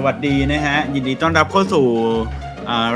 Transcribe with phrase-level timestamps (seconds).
[0.00, 1.86] สวัสดีนะฮะ ยินดีต้อนรับเข้าสู่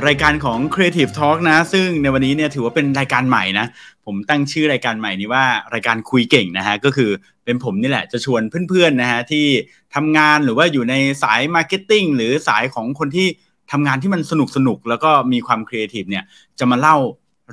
[0.07, 3.67] รายการของ Creative Talk นะ ซึ่งในวันนี้เนี่ยถือว่าเป็นรายการใหม่นะ
[4.07, 5.45] ผมตั้งชื่อรายการใหม่นี้ว่า
[5.75, 7.11] รายการคุยเก่งนะฮะ ก็คือ
[7.45, 9.47] เป็นผมนี่แหละจะชวนเพื่อนๆนะฮะที่
[9.95, 13.27] ทำงานหรือว่าอยู่ในสาย marketing หรือสายของคนที่
[13.73, 16.25] ทำงานที่มันสนุกสนุกแล้วก็มีความครีเอทีฟเนี่ย
[16.59, 16.97] จะมาเล่า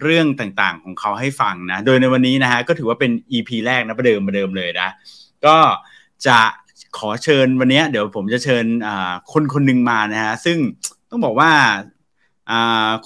[0.02, 4.89] เรื่องต่างๆของเขาให้ฟังนะ โดยในวันนี้นะฮะก็ถือว่าเป็น EP แรกนะประเดิมประเดิมเลยนะ
[5.46, 5.57] ก็
[6.27, 6.39] จะ
[6.98, 8.66] ขอเชิญวันนี้เดี๋ยวผมจะเชิญ
[9.32, 10.57] คนคนหนึ่งมานะฮะซึ่ง
[11.10, 11.52] ต้องบอกว่า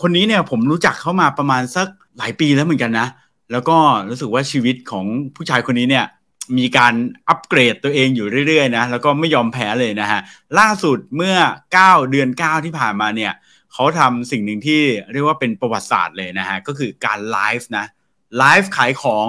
[0.02, 3.08] คนนี้เนี่ยผมรู้จักเขามาประมาณสักหลายปีแล้วเหมือนกันนะ
[3.52, 3.77] แล้วก็
[4.10, 5.05] รู้สึกว่าชีวิตของ
[5.36, 6.05] ผู้ชายคนนี้เนี่ย
[6.58, 6.94] มีการ
[7.30, 10.20] อัปเกรดตัวเองอยู่เรื่อยๆนะแล้วก็ไม่ยอมแพ้เลยนะฮะ
[10.60, 11.36] ล่าสุดเมื่อ
[11.77, 13.34] 9 เดือน 9 ที่ผ่านมาเนี่ย
[13.74, 17.86] เขาทำสิ่งหนึ่งที่เรียกว่าเป็นประวัติศาสตร์เลยนะฮะก็คือการไลฟ์นะ
[18.38, 19.27] ไลฟ์ขายของ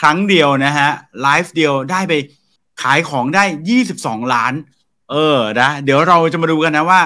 [0.00, 0.88] ครั้งเดียวนะฮะ
[1.22, 2.12] ไลฟ์เดียวได้ไป
[2.82, 3.44] ขายของได้
[3.88, 4.54] 22 ล้าน
[5.10, 7.00] เออนะเดี๋ยวเราจะมาดูกันนะว่า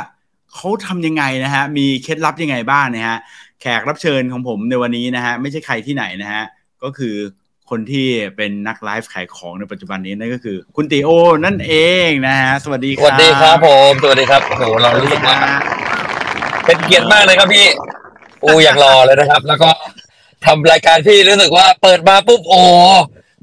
[0.55, 3.19] เขาทำยังไงนะฮะ มีเคล็ดลับยังไงบ้างนะฮะ
[3.61, 6.45] แขกรับเชิญของผมในวันนี้นะฮะ ไม่ใช่ใครที่ไหนนะฮะ
[6.83, 7.15] ก็คือ
[7.71, 11.11] คนที่เป็นนักไลฟ์ขายของในปัจจุบันนี้นั่นก็คือ คุณตี๋โอ
[11.45, 11.73] นั่นเอ
[12.07, 15.37] งนะฮะ สวัสดีครับ สวัสดีครับผม สวัสดีครับโหเรารู้สึกว่า
[16.65, 17.67] เป็นเกียรติมากเลยครับพี่
[18.45, 19.71] อูอยากรอเลยนะครับ แล้วก็
[20.47, 22.63] ทำรายการพี่รู้สึกว่าเปิดมาปุ๊บโอ้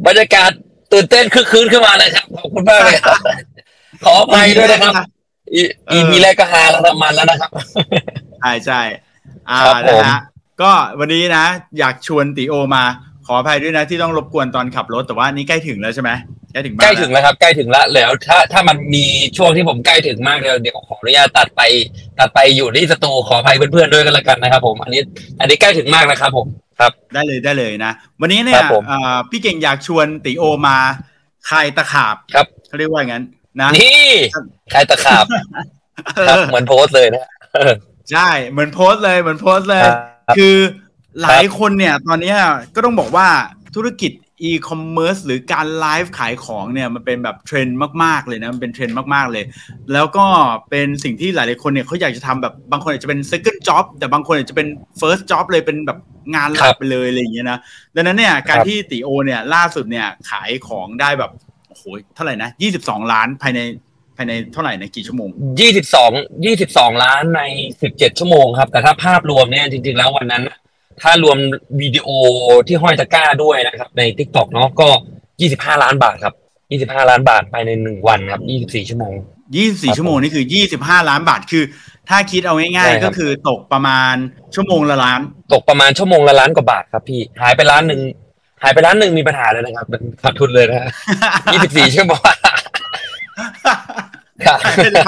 [0.07, 0.51] บรรยากาศ
[0.93, 2.97] ตื่นเต้นคึกคืนขึ้นมาเลยครับขอบคุณมากเลย
[4.05, 4.93] ขอไปด้วยนะครับ
[5.53, 7.49] อีพีแรกก็ฮาแล้วมันแล้วนะครับ
[8.39, 8.81] ใช่ใช่
[9.49, 10.21] อ่านะฮะ
[10.61, 11.45] ก็วันนี้นะ
[11.79, 12.83] อยากชวนติโอมา
[13.27, 16.11] ขออภัยด้วยนะที่ต้องรบกวนตอนขับรถแต่ว่านี่ใกล้ถึงแล้วใช่ไหม
[16.53, 19.05] ใกล้ถึงใกล้ถึงแล้วครับใกล้ถึงแล้วแล้ว ถ้าถ้ามันมี
[19.37, 21.61] ช่วงที่ผมใกล้ถึงมากเดี๋ยวเดี๋ยวขออนุญาตตัดไป
[22.19, 25.01] ตัดไปอยู่ที่สตูขออภัยเพื่อนๆด้วยกันละกันนะครับผม อันนี้
[25.39, 26.47] อันนี้ใกล้ถึงมากนะครับผม
[26.79, 28.63] ครับได้เลยได้เลยนะ วันนี้เนี่ย
[29.29, 30.77] พี่เก่งอยากชวนติโอมา
[31.49, 33.23] คายตะขาบครับเขาเรียกว่าอย่างนั้น
[33.59, 34.09] นะนี่
[34.73, 35.25] คายตะขาบ
[36.17, 37.25] ครับเหมือนโพสเลยนะ
[38.11, 39.83] ใช่เหมือนโพสเลยเหมือนโพสเลย
[40.37, 40.55] คือ
[41.21, 42.33] หลายคนเนี่ย ตอนนี้
[42.75, 43.27] ก็ต้องบอกว่า
[43.75, 49.43] ธุรกิจ อีคอมเมิร์ซหรือการไลฟ์ขายของเนี่ยมันเป็นแบบเทรนด์มากๆเลยนะมันเป็นเทรนด์มากๆเลย
[49.93, 50.25] แล้วก็
[50.69, 54.67] เป็นสิ่งที่หลายๆคนเนี่ยเขาอยากจะทำแบบบางคนอาจจะเป็น second job แต่บางคนอาจจะเป็น
[55.01, 55.99] first job เลยเป็นแบบ
[56.35, 57.59] งานหลักไปเลยอะไรอย่างเงี้ยนะ
[57.95, 61.31] ดังนั้นเนี่ยการที่ตี๋โอเนี่ยล่าสุดเนี่ยขายของได้แบบ
[61.69, 61.83] โอ้โห
[62.15, 63.59] เท่าไหร่นะยี่สิบสองล้านภายใน
[64.17, 65.29] ภายในเท่าไหร่ในกี่ชั่วโมง
[65.59, 66.11] ยี่สิบสอง
[66.45, 67.41] ยี่สิบสองล้านใน
[67.81, 70.43] สิบเจ็ดชั่วโมงครับแต่ถ้าภาพรวมเนี่ยจริง ๆ แล้ววันนั้น
[71.01, 71.37] ถ้ารวม
[71.81, 72.07] วิดีโอ
[72.67, 74.87] ที่ห้อยตะกร้าด้วยนะครับ ใน t ิ k t o k เนาะก็
[75.41, 76.33] ยี่สิบห้าล้านบาทครับ
[76.71, 79.13] ยี่สิบห้าล้านบาทภายในหนึ่งวันครับยี่สิบสี่ชั่วโมง
[79.55, 81.63] ยี่สิบสี่ชั่วโมงนี่คือยี่สิบห้าล้านบาทคือ
[82.09, 84.13] ถ้าคิดเอาง่ายๆก็คือตกประมาณ
[84.55, 85.19] ชั่วโมงละล้าน
[85.53, 88.01] ตกประมาณชั่วโมงละล้านกว่าบาทครับพี่หายไปล้านหนึ่ง
[88.63, 89.85] หายไปล้านหนึ่งมีปัญหาเลยนะครับ
[90.23, 90.89] ขาดทุนเลยนะ
[91.53, 92.21] ยี่สิบสี่ชั่วโมง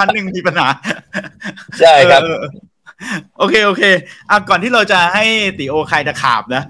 [0.02, 0.66] ้านหนึ่งมีปัญหา
[1.80, 2.22] ใช่ครับ
[3.38, 3.82] โอเคโอเค
[4.30, 5.24] อะก่อนที่เราจะให้
[5.58, 6.64] ตี๋โอใครจะขาบนะ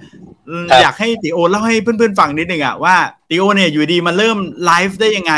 [0.82, 2.96] อยากให้ตี๋โอเล่าให้เพื่อนๆฟังนิดนึงอะว่า
[3.30, 5.34] ตี๋โอเนี่ยอยู่ดีมาเริ่มไลฟ์ได้ยังไง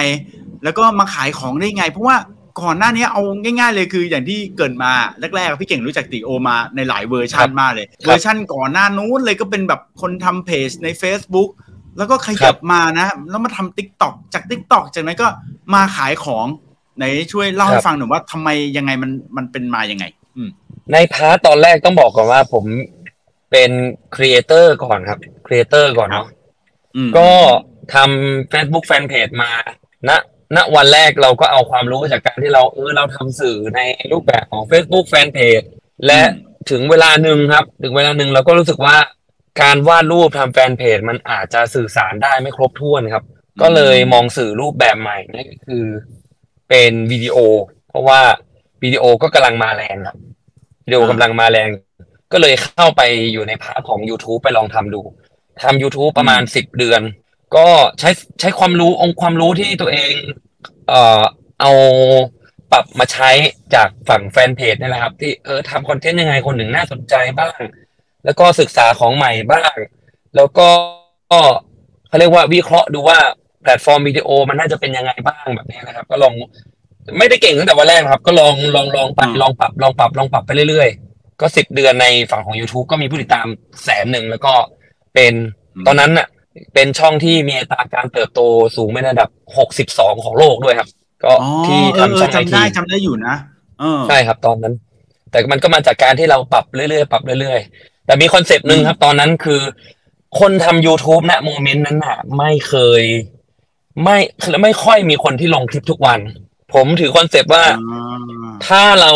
[0.65, 2.17] แล้วก็มาขายของได้ยังไง เพราะว่า
[2.61, 4.91] ก่อนหน้านี้เอาง่ายๆเลยคืออย่างที่เกิดมา
[5.37, 11.51] แรกๆพี่เก่งรู้จักตี๋โอมาในหลายเวอร์ชันมากเลย เวอร์ชันก่อนหน้านู้นเลยก็เป็นแบบคนทำเพจใน Facebook
[11.99, 15.29] แล้วก็ขยับมานะ แล้วมาทำ TikTok จาก TikTok จากนั้นก็
[15.75, 16.47] มาขายของ
[16.97, 20.05] ไหนช่วยเล่าให้ฟังหน่อยว่าทำไมยังไงมันมันเป็นมายังไง
[20.37, 20.43] อื
[20.93, 22.65] ใน part ตอนแรกต้องบอกก่อนว่าผม
[23.51, 23.71] เป็น
[24.15, 26.29] creator ก่อนครับ creator ก่อนเนาะ
[27.19, 27.31] ก็
[27.95, 29.53] ทำ Facebook Fanpage มา
[30.09, 30.11] ณ
[30.57, 33.81] ณวันแรกเราก็เอาความรู้จากการที่เราเออเราทำสื่อใน
[34.13, 35.67] รูปแบบของ Facebook Fanpage
[36.07, 36.21] และ
[36.71, 38.97] ถึงเวลาหนึ่งครับ ถึงเวลาหนึ่งเราก็รู้สึกว่า
[39.63, 43.25] การวาดรูปทำแฟนเพจมันอาจจะสื่อสารได้ไม่ครบถ้วนครับ
[43.63, 45.85] ก็เลยมองสื่อรูปแบบใหม่นั่นก็คือ
[46.69, 47.37] เป็นวิดีโอ
[47.89, 48.21] เพราะว่า
[48.83, 50.17] วิดีโอก็กำลังมาแรงครับ
[50.89, 51.69] วิดีโอกำลังมาแรง
[52.33, 55.01] ก็เลยเข้าไปอยู่ใน part ของ YouTube ไปลองทำดู
[55.63, 57.03] ทำ YouTube ประมาณสิบเดือน
[57.57, 57.67] ก็
[57.99, 60.15] ใช้ใช้ความรู้องค์ความรู้ที่ตัวเอง
[60.89, 61.23] เอ่อ
[61.61, 61.71] เอา
[62.73, 63.31] ปรับมาใช้
[63.75, 67.59] จากฝั่งแฟนเพจนี่แหละครับ ที่เออทำ content ยังไงคนหนึ่งน่าสนใจบ้าง
[68.25, 69.75] แล้วก็ศึกษาของใหม่บ้าง
[70.37, 70.69] แล้วก็
[72.09, 73.19] เขาเรียกว่าวิเคราะห์ดูว่า
[73.63, 76.35] แพลตฟอร์มวิดีโอมันน่าจะเป็นยังไงบ้างแบบนี้นะครับ ก็ลอง
[77.19, 83.47] ไม่ได้เก่งตั้งแต่วันแรกครับ ก็ลองลองลองปรับลองปรับลองปรับลองปรับไปเรื่อยๆ ก็สิบเดือนในฝั่งของ YouTube ก็มีผู้ติดตาม
[83.85, 84.53] แสนหนึ่งแล้วก็
[85.15, 85.33] เป็น
[85.87, 86.29] ตอนนั้นน่ะ
[86.75, 88.41] เป็นช่องที่มีอัตราการเติบโต
[88.77, 89.29] สูงเป็นระดับ
[89.59, 90.89] หกสิบสองของโลกด้วยครับ
[91.25, 91.33] ก็
[91.67, 93.35] ที่ทำช่องไอทีจำได้จำได้อยู่นะ
[94.09, 94.75] ใช่ครับตอนนั้น
[95.31, 99.61] แต่มันก็มาจากการที่เราปรับเรื่อยๆปรับเรื่อยๆ แต่มี concept หนึ่งครับ ตอนนั้นคือ
[100.41, 103.03] คนทำ YouTube ณโมเมนต์นั้นน่ะ ไม่เคย
[104.05, 104.19] ไม่
[104.63, 106.21] ไม่ค่อยมีคนที่ลงคลิปทุกวัน
[106.75, 107.65] ผมถือคอนเซปต์ว่า
[108.67, 109.13] ถ้าเรา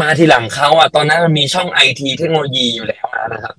[0.00, 3.54] มาทีหลังเขาอะ ตอนนั้นมันมีช่องไอทีเทคโนโลยีอยู่แล้วนะครับ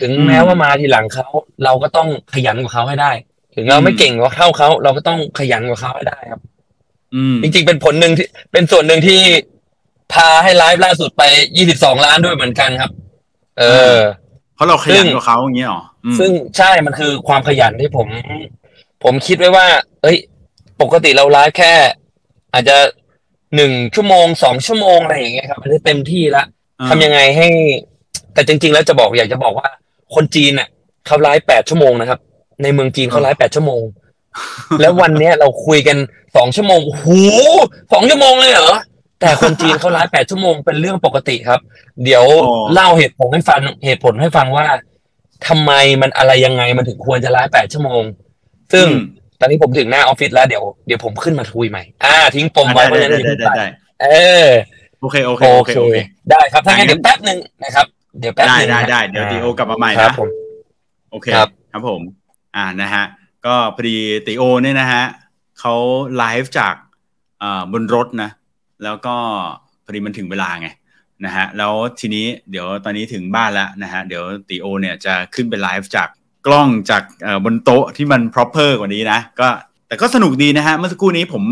[0.00, 1.26] ถึงแม้ว่ามาทีหลังเขา
[1.64, 3.12] เราก็ต้องขยันกว่าเขาให้ได้
[3.54, 6.40] ถึงเราไม่เก่งกว่าเท่าเขาเราก็ต้องขยันกว่าเขาให้ได้ครับ
[7.42, 9.20] จริงๆเป็นผลหนึ่งที่เป็นส่วนหนึ่งที่
[10.12, 11.22] พาให้ไลฟ์ล่าสุดไป
[11.56, 12.90] ยี่สิบสองล้านด้วยเหมือนกันครับ
[13.58, 13.64] เอ
[13.94, 13.96] อ
[14.54, 15.82] เพราะเราขยันกว่าเขาอย่างเงี้ยหรอ
[16.18, 18.08] ซึ่งใช่มันคือความขยันที่ผม
[19.04, 19.66] ผมคิดไว้ว่า
[20.02, 20.18] เอ้ย
[20.82, 21.72] ปกติเราไลฟ์แค่
[22.52, 22.76] อาจจะ
[23.56, 26.44] หนึ่งชั่วโมงสองชั่วโมงอะไรอย่างเงี้ยครับมันได้เต็มที่ละ
[26.88, 27.48] ทำยังไงให้
[28.34, 29.68] แต่จริง ๆ แล้วจะบอกอยากจะบอกว่า
[30.14, 30.68] คนจีนเนี่ย
[31.06, 32.20] เขาไลฟ์แปดชั่วโมงนะครับ
[32.62, 33.82] ในเมืองจีนเขาไลฟ์แปดชั่วโมง
[34.80, 35.96] แล้ววันเนี้ยเราคุยกัน
[36.36, 37.20] สองชั่วโมงหู
[37.92, 38.72] สองชั่วโมงเลยเหรอ
[39.20, 41.60] แต่คนจีนเขาไลฟ์แปดชั่วโมงเป็นเรื่องปกติครับ
[42.04, 42.24] เดี๋ยว
[42.72, 44.66] เล่าเหตุผลให้ฟังเหตุผลให้ฟังว่า
[45.46, 45.72] ทำไม
[46.02, 48.02] มันอะไรยังไงมันถึงควรจะไลฟ์แปดชั่วโมง
[48.72, 48.86] ซึ่ง
[49.40, 53.66] ตอนนี้ผมถึงหน้าออฟฟิศแล้วเดี๋ยวเดี๋ยวผมขึ้นมาทุยใหม่ อ่า ทิ้งปมไว้เพราะฉะนั้นได้ได้
[54.02, 54.06] เอ
[54.46, 54.48] อ
[55.00, 55.98] โอเคโอเคโอเค
[56.30, 57.86] ได้ครับถ้างั้นเดี๋ยวแป๊บหนึ่งนะครับ
[58.20, 60.14] เดี๋ยวแป๊บนึงได้ได้ได้เดี๋ยวตีโอกลับมาใหม่นะ
[61.10, 61.26] โอเค
[61.72, 62.00] ครับผม
[62.56, 63.04] อ่านะฮะ
[63.46, 63.96] ก็พอดี
[64.26, 65.04] ตีโอเนี่ยนะฮะ
[65.60, 65.74] เขา
[66.16, 66.74] ไลฟ์จาก
[67.42, 68.30] อ่าบนรถนะ
[68.84, 69.16] แล้วก็
[69.84, 70.68] พอดีมันถึงเวลาไง
[71.24, 76.08] นะฮะแล้วทีนี้เดี๋ยวตอนนี้ถึงบ้านแล้วนะฮะเดี๋ยวตีโอเนี่ยจะขึ้นไปไลฟ์จาก
[76.46, 77.02] กล้องจาก
[77.44, 79.48] บนโต๊ะที่มัน proper กว่านี้นะ ก็
[79.88, 81.44] แต่ก็สนุกดีนะฮะ เมื่อสักครู่นี้ผม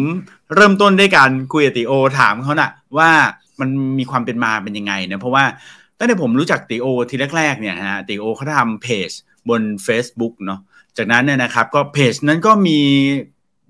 [0.54, 3.10] เริ่มต้นด้วยการคุยกับติโอถามเขานะ่ะว่า
[3.60, 3.68] มัน
[3.98, 5.44] มีความเป็นมาเป็นยังไงนะเพราะว่า
[5.98, 9.10] ตั้งแต่ผมรู้จักติโอทีแรกๆเนี่ยนะฮะติโอเขาทำเพจ
[9.48, 10.60] บน Facebook เนาะ
[10.96, 12.78] จากนั้นเนี่ยนะครับก็เพจนั้นก็มี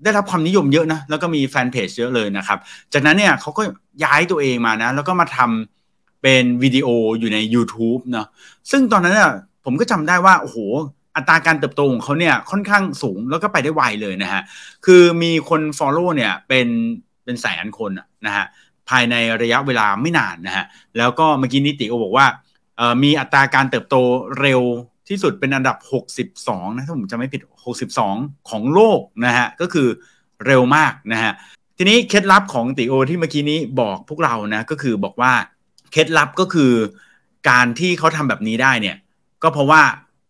[0.03, 2.59] ได้รับความนิยมเยอะนะแล้วก็มีแฟนเพจเยอะเลยนะครับ
[2.93, 3.63] จากนั้นเนี่ยเขาก็
[4.03, 6.87] ย้ายตัวเองมานะ แล้วก็มาทำเป็นวิดีโอ
[7.19, 8.27] อยู่ใน YouTube เนาะ
[8.71, 9.31] ซึ่งตอนนั้นเนี่ย
[9.65, 10.57] ผมก็จำได้ว่า โอ้โห
[11.15, 14.41] อัตราการเติบโตของเขาเนี่ยค่อนข้างสูงแล้วก็ไปได้ไวเลยนะฮะ
[14.85, 16.67] คือมีคน Follow เนี่ยเป็น
[17.23, 17.91] เป็นแสนคน
[18.25, 18.45] นะฮะ
[18.89, 20.65] ภายในระยะเวลาไม่นานนะฮะ
[20.97, 22.27] แล้วก็เมื่อกี้นิติโอบอกว่า
[23.03, 23.95] มีอัตราการเติบโต
[24.41, 24.61] เร็ว
[25.09, 25.77] ที่สุดเป็นอันดับ
[26.25, 27.41] 62 นะ ถ้าผมจะไม่ผิด
[27.95, 29.87] 62 ของโลกนะฮะ ก็คือ
[30.45, 31.33] เร็วมากนะฮะ
[31.77, 35.33] ทีนี้เคล็ดลับของติโอที่เมื่อกี้นี้บอกพวกเรานะ ก็คือบอกว่า
[35.91, 36.71] เคล็ดลับก็คือ
[37.49, 38.97] การที่เขาทำแบบนี้ได้เนี่ย
[39.43, 39.81] ก็เพราะว่า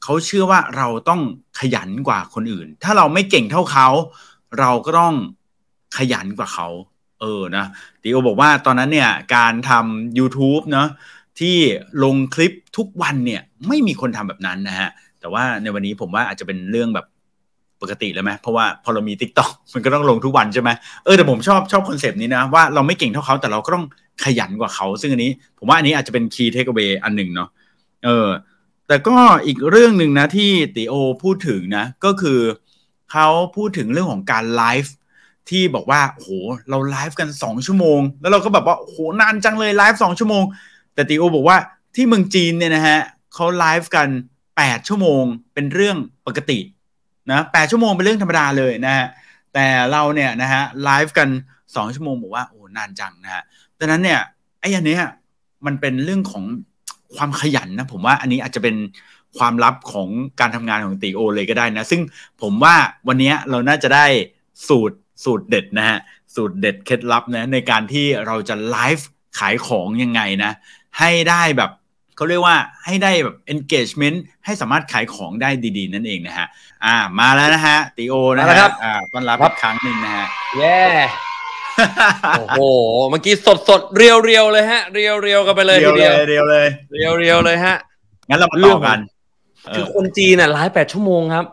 [0.06, 1.22] เขาเชื่อว่าเราต้อง
[1.60, 3.88] ขยันกว่าคนอื่น ถ้าเราไม่เก่งเท่าเขา
[4.60, 5.16] เราก็ต้อง
[5.98, 6.68] ขยันกว่าเขา
[7.22, 7.66] เออนะ
[8.02, 10.88] ตี๋โอบอกว่าตอนนั้นเนี่ยการทำ YouTube เนาะ
[11.40, 11.56] ที่
[12.04, 17.06] ลงคลิปทุกวันเนี่ยไม่มีคนทำแบบนั้นนะฮะ แต่ว่าในวันนี้ผมว่าอาจจะเป็นเรื่องแบบ
[17.82, 20.70] ปกติแล้วไหมเพราะว่าพอเรามี TikTok มันก็ต้องลงทุกวันใช่ไหม
[21.06, 23.86] เออแต่ผมชอบชอบ concept นี้นะว่าเราไม่เก่งเท่าเขาแต่เราก็ต้อง
[24.24, 27.50] ขยันกว่าเขา ซึ่งอันนี้ ผมว่าอันนี้อาจจะเป็น key takeaway อันหนึ่งเนาะ
[28.06, 28.28] เออ
[28.88, 30.94] แต่ก็อีกเรื่องหนึ่งนะที่ตี๋โอ
[31.24, 32.40] พูดถึงนะ ก็คือ
[33.12, 34.94] เขาพูดถึงเรื่องของการไลฟ์
[35.50, 36.30] ที่บอกว่าโห
[36.70, 40.44] เราไลฟ์กันสองชั่วโมง แล้วเราก็แบบว่าโหนานจังเลยไลฟ์สองชั่วโมง
[40.94, 41.58] แต่ตี๋โอบอกว่า
[41.96, 43.00] ที่เมืองจีนเนี่ยนะฮะ
[43.34, 44.08] เขาไลฟ์กัน
[44.58, 45.24] แปดชั่วโมง
[45.54, 45.98] เป็นเรื่อง
[46.28, 46.60] ปกติ
[47.30, 49.08] นะแปดชั่วโมงเป็นเรื่องธรรมดาเลยนะฮะ
[49.54, 51.30] แต่เราเนี่ยนะฮะไลฟ์กัน
[51.76, 53.44] สองชั่วโมงบอกว่าโอ้นานจังนะฮะ
[53.80, 54.20] ดังนั้นเนี่ย
[54.60, 55.04] ไอ้อันเนี้ย
[55.66, 56.44] มันเป็นเรื่องของ
[57.18, 58.76] ความขยันนะผมว่าอันนี้อาจจะเป็น
[59.38, 60.10] ความลับของ
[60.40, 62.02] การทำงานของตีโอ เลยก็ได้นะ ซึ่ง
[62.42, 62.76] ผมว่า
[63.08, 64.06] วันนี้เราน่าจะได้
[64.68, 65.98] สูตรสูตรเด็ดนะฮะ
[66.36, 69.08] สูตรเด็ดเคล็ดลับนะในการที่เราจะไลฟ์
[69.40, 70.52] ขายของยังไงนะ
[71.00, 71.72] ให้ได้แบบ
[72.16, 76.48] เขาเรียกว่าให้ได้แบบ engagement ให้สามารถขายของได้ดีๆ นั่นเองนะฮะ
[76.86, 80.26] อ่ามาแล้วนะฮะติโอนะครับอ่าต้อนรับอีกครั้งหนึ่งนะฮะ
[80.58, 80.78] เย้
[82.38, 82.62] โอ้โห
[83.10, 87.76] เมื่อกี้สดสด real real เลยฮะ real real กันไปเลย real เลย real เลย real real เลยฮะ
[88.30, 89.00] งั้นเรามาต่อกัน
[89.76, 91.46] คือคนจีนน่ะไลฟ์แปดชั่วโมงครับ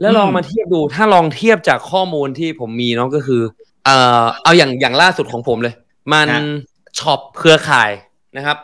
[0.00, 3.42] แล้วลองมาเทียบดู ถ้าลองเทียบจากข้อมูลที่ผมมีเนาะก็คือ
[3.84, 5.74] เอ่อ เอาอย่างอย่างล่าสุดของผมเลย
[6.12, 6.28] มัน
[6.98, 7.90] ช็อปเครือข่าย
[8.36, 8.58] นะครับ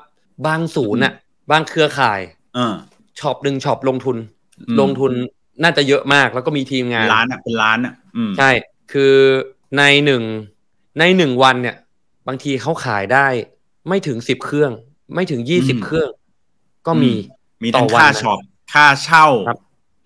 [0.47, 1.12] บางศูนย์อะ
[1.50, 2.21] บางเครือข่าย
[3.21, 4.16] ช็อปหนึ่งช็อปลงทุน
[4.80, 5.12] ลงทุน
[5.62, 7.95] น่าจะเยอะมาก แล้วก็มีทีมงาน ล้านอะเป็นล้านอะ
[8.38, 8.50] ใช่
[8.92, 9.14] คือ
[9.76, 10.23] ในหนึ่ง
[11.00, 11.76] ในหนึ่งวันเนี่ย
[12.28, 13.26] บางทีเขาขายได้
[13.88, 14.73] ไม่ถึงสิบเครื่อง
[15.14, 16.09] ไม่ถึงยี่สิบเครื่อง
[16.87, 17.12] ก็มี
[17.62, 18.38] มีทั้งค่าช็อป
[18.73, 19.26] ค่าเช่า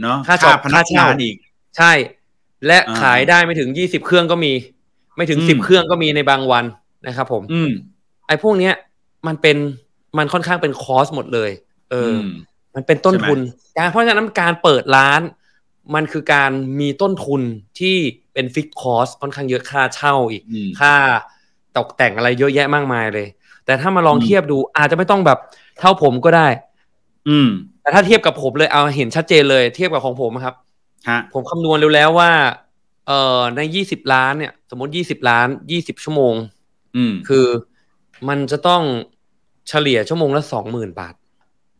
[0.02, 1.36] เนาะค่าช็อปพนักงานอีก
[1.76, 1.92] ใช่
[2.66, 4.52] และขายได้ไม่ถึงยี่สิบเครื่องก็มี
[5.16, 6.64] ไม่ถึงสิบเครื่องก็มีในบางวัน
[7.06, 7.60] นะครับผม อื
[8.26, 8.74] ไอ้พวกเนี้ย
[9.26, 9.56] มันเป็น
[10.18, 11.50] มันค่อนข้างเป็นคอสหมดเลย
[11.90, 12.14] เออ
[12.74, 13.38] มันเป็นต้นทุน
[13.76, 15.20] การเพราะฉะนั้นการเปิดร้าน
[15.94, 17.40] มันคือการมีต้นทุน
[17.80, 17.96] ที่
[18.34, 20.42] เป็น fixed cost ค่อนข้างเยอะค่าเช่าอีก
[20.80, 20.94] ค่า
[21.76, 23.26] ตกแต่งอะไรเยอะแยะมากมายเลย
[23.66, 25.38] แต่ถ้ามาลองเทียบดู อาจจะไม่ต้องแบบ
[25.78, 26.48] เท่าผมก็ได้
[27.28, 27.48] อืม
[27.82, 30.54] แต่ถ้าเทียบกับผมเลยเอาเห็นชัดเจนเลย เทียบกับของผมครับ
[31.08, 32.30] ฮะผมคำนวณเร็วแล้วว่า
[33.06, 36.34] เอ่อในยี่สิบล้านเนี่ย สมมติยี่สิบล้านยี่สิบชั่วโมง
[36.96, 37.46] อืม คือ
[38.28, 38.82] มันจะต้อง
[39.68, 41.14] เฉลี่ยชั่วโมงละสองหมื่นบาท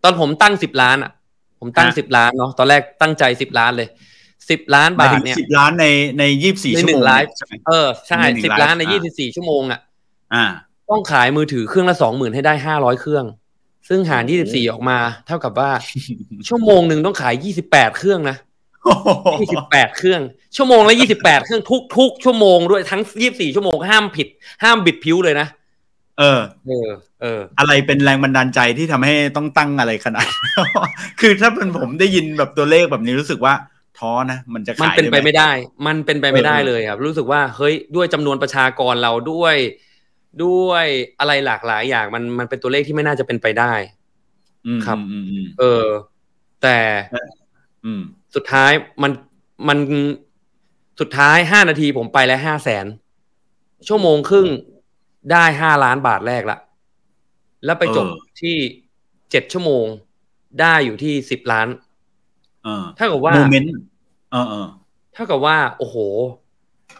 [0.03, 1.13] ตอนผมตั้งสิบล้านอะ
[1.61, 3.89] ผมตั้งฮะสิบล้านเนาะตอนแรกตั้งใจสิบล้านเลย
[4.51, 5.87] สิบล้านหมายบาทถึงเนี่ยสิบล้านใน
[6.19, 9.81] ในยี่สิบสี่ในชั่วหนึ่โมงงไลฟ์ใช่ไหมเออใช่ในหนึ่งสิบไลฟ์ล้านในอ่ายี่สิบสี่ชั่วโมงอะ
[10.35, 10.45] อ่า
[10.91, 13.25] ต้องขายมือถือเครื่องละสองหมื่นให้ได้ห้าร้อยเครื่อง
[13.89, 15.71] ซึ่งหารโอ้ยี่โหสิบสี่ออกมา เท่ากับว่า
[16.49, 18.37] ชั่วโมงหนึ่งต้องขายยี่สิบแปดเครื่องนะ
[19.41, 20.21] ยี่สิบแปดเครื่อง
[20.57, 24.29] ชั่วโมงละยี่สิบแปดเครื่องทุกทุกชั่วโมงด้วยทั้งยี่สิบสี่ชั่วโมงห้ามผิด
[24.63, 25.49] ห้ามบิดผิวเลยนะ
[26.19, 26.89] เออ เออ
[27.23, 30.27] เออ อะไรเป็นแรงบันดาลใจที่ทำให้ต้องตั้งอะไรขนาด
[31.21, 33.55] คือถ้าเป็นผมได้ยินแบบตัวเลขแบบนี้รู้สึกว่า
[33.99, 35.51] ท้อนะมันจะมันขายเป็นไปด้หไม่ได้
[35.87, 39.57] มันเป็นไปไม่ได้เออเลยครับ รู้สึกว่าเฮ้ยด้วยจำนวนประชากรเราด้วย
[40.45, 40.87] ด้วย
[41.19, 43.73] อะไรหลากหลายอย่างมันมันเป็นตัวเลขที่ไม่น่าจะเป็นไปได้
[44.67, 45.85] อืมครับอืมอืมเออ
[46.63, 46.79] แต่
[47.85, 48.03] อืม
[48.35, 48.73] สุดท้าย
[49.03, 49.13] มัน
[49.69, 49.79] มัน
[51.01, 52.87] สุดท้ายห้านาทีผมไปแล้วห้าแสน
[53.89, 54.49] ชั่วโมงครึ่ง
[55.33, 56.59] ได้ห้าล้านบาทแรกละ
[57.65, 58.57] แล้วไปจบเออที่
[59.31, 59.87] เจ็ดชั่วโมง
[60.61, 61.84] ได้อยู่ที่สิบล้านเออ
[62.99, 63.73] เท่ากับว่า moment
[64.33, 64.67] เออเออ
[65.15, 65.97] เท่ากับว่า โอ้โห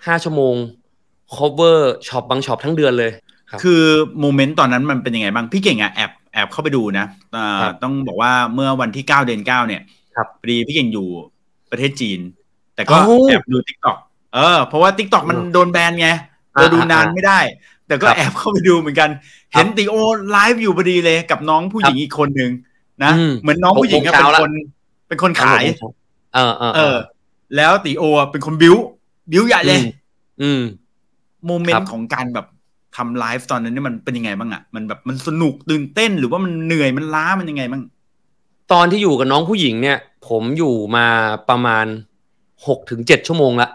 [0.07, 0.55] ห้าชั่วโมง
[1.35, 1.79] cover
[2.09, 3.11] ช็อปบางช็อปทั้งเดือนเลย
[3.51, 3.83] ครับคือ
[4.21, 7.07] moment ตอนนั้นมันเป็นยังไงบ้าง พี่เก่งอะแอบแอบเข้าไปดูนะ
[7.37, 9.83] อ่าครับต้องบอกว่าเมื่อวันที่เก้าเดือนเก้าเนี่ย
[10.17, 11.09] ครับพอดีพี่เก่งอยู่
[11.71, 12.21] ประเทศจีน
[12.75, 13.97] แต่ก็เอ้าแอบดู TikTok
[14.35, 16.09] เออ เพราะว่า TikTok มันเออโดนแบนไง
[16.57, 17.39] อ่าเราดูนานอ่าไม่ได้
[17.87, 19.11] แต่ก็ครับแอบเข้าไปดูเหมือนกัน
[19.53, 19.95] เห็นตี๋โอ
[20.31, 22.51] ไลฟ์อยู่พอดีเลยกับน้องผู้หญิงอีกคนหนึ่ง
[23.05, 24.53] นะอืมเหมือนน้องผู้หญิงอะหกโมงเป็นเช้าละคน
[25.15, 25.65] เป็นคนขาย
[26.35, 26.97] เออเออเออ
[27.57, 29.89] แล้วตี๋โออะเป็นคน build build ใหญ่เลย อืม
[30.43, 30.63] อืม
[31.47, 32.47] moment ครับของการแบบ
[32.97, 37.83] ทำไลฟ์ตอนนั้นนี่มันเป็นยังไงบ้างอะมันแบบมันสนุกตื่นเต้นหรือว่ามันเหนื่อยมันล้ามันยังไงบ้าง
[38.73, 41.07] ตอนที่อยู่กับน้องผู้หญิงเนี่ย ผมอยู่มา
[41.49, 41.87] ประมาณ
[42.67, 43.71] หกถึงเจ็ดชั่วโมงละ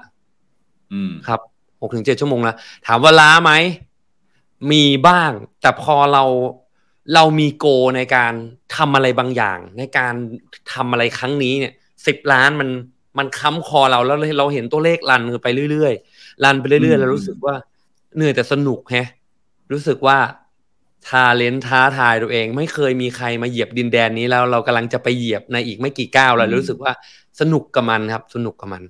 [0.93, 1.39] อืมครับ
[1.81, 2.53] หกถึงเจ็ดชั่วโมงละ
[2.87, 3.51] ถามว่าล้าไหม
[4.71, 5.31] มีบ้าง
[5.61, 6.23] แต่พอเรา
[7.13, 8.33] เรามีโกในการ
[8.75, 10.13] ทำอะไรบางอย่าง ในการ
[10.73, 11.73] ทำอะไรครั้งนี้เนี่ย
[12.07, 12.69] สิบล้านมัน
[13.17, 17.55] มันค้ำคอเราแล้วเราเห็นตัวเลขรันไปเรื่อยๆรันไปเรื่อยอืมๆแล้วรู้สึกว่า
[18.15, 19.07] เหนื่อยแต่สนุกแฮะ
[19.71, 20.17] รู้สึกว่า
[21.07, 26.91] ทาเลนท้าทายตัวเอง ไม่เคยมีใครมาเหยียบดินแดนนี้แล้วเรากำลังจะไปเหยียบในอีกไม่กี่ก้าวแล้วรู้สึกว่า
[27.39, 28.83] สนุกกับมันครับ สนุกกับมัน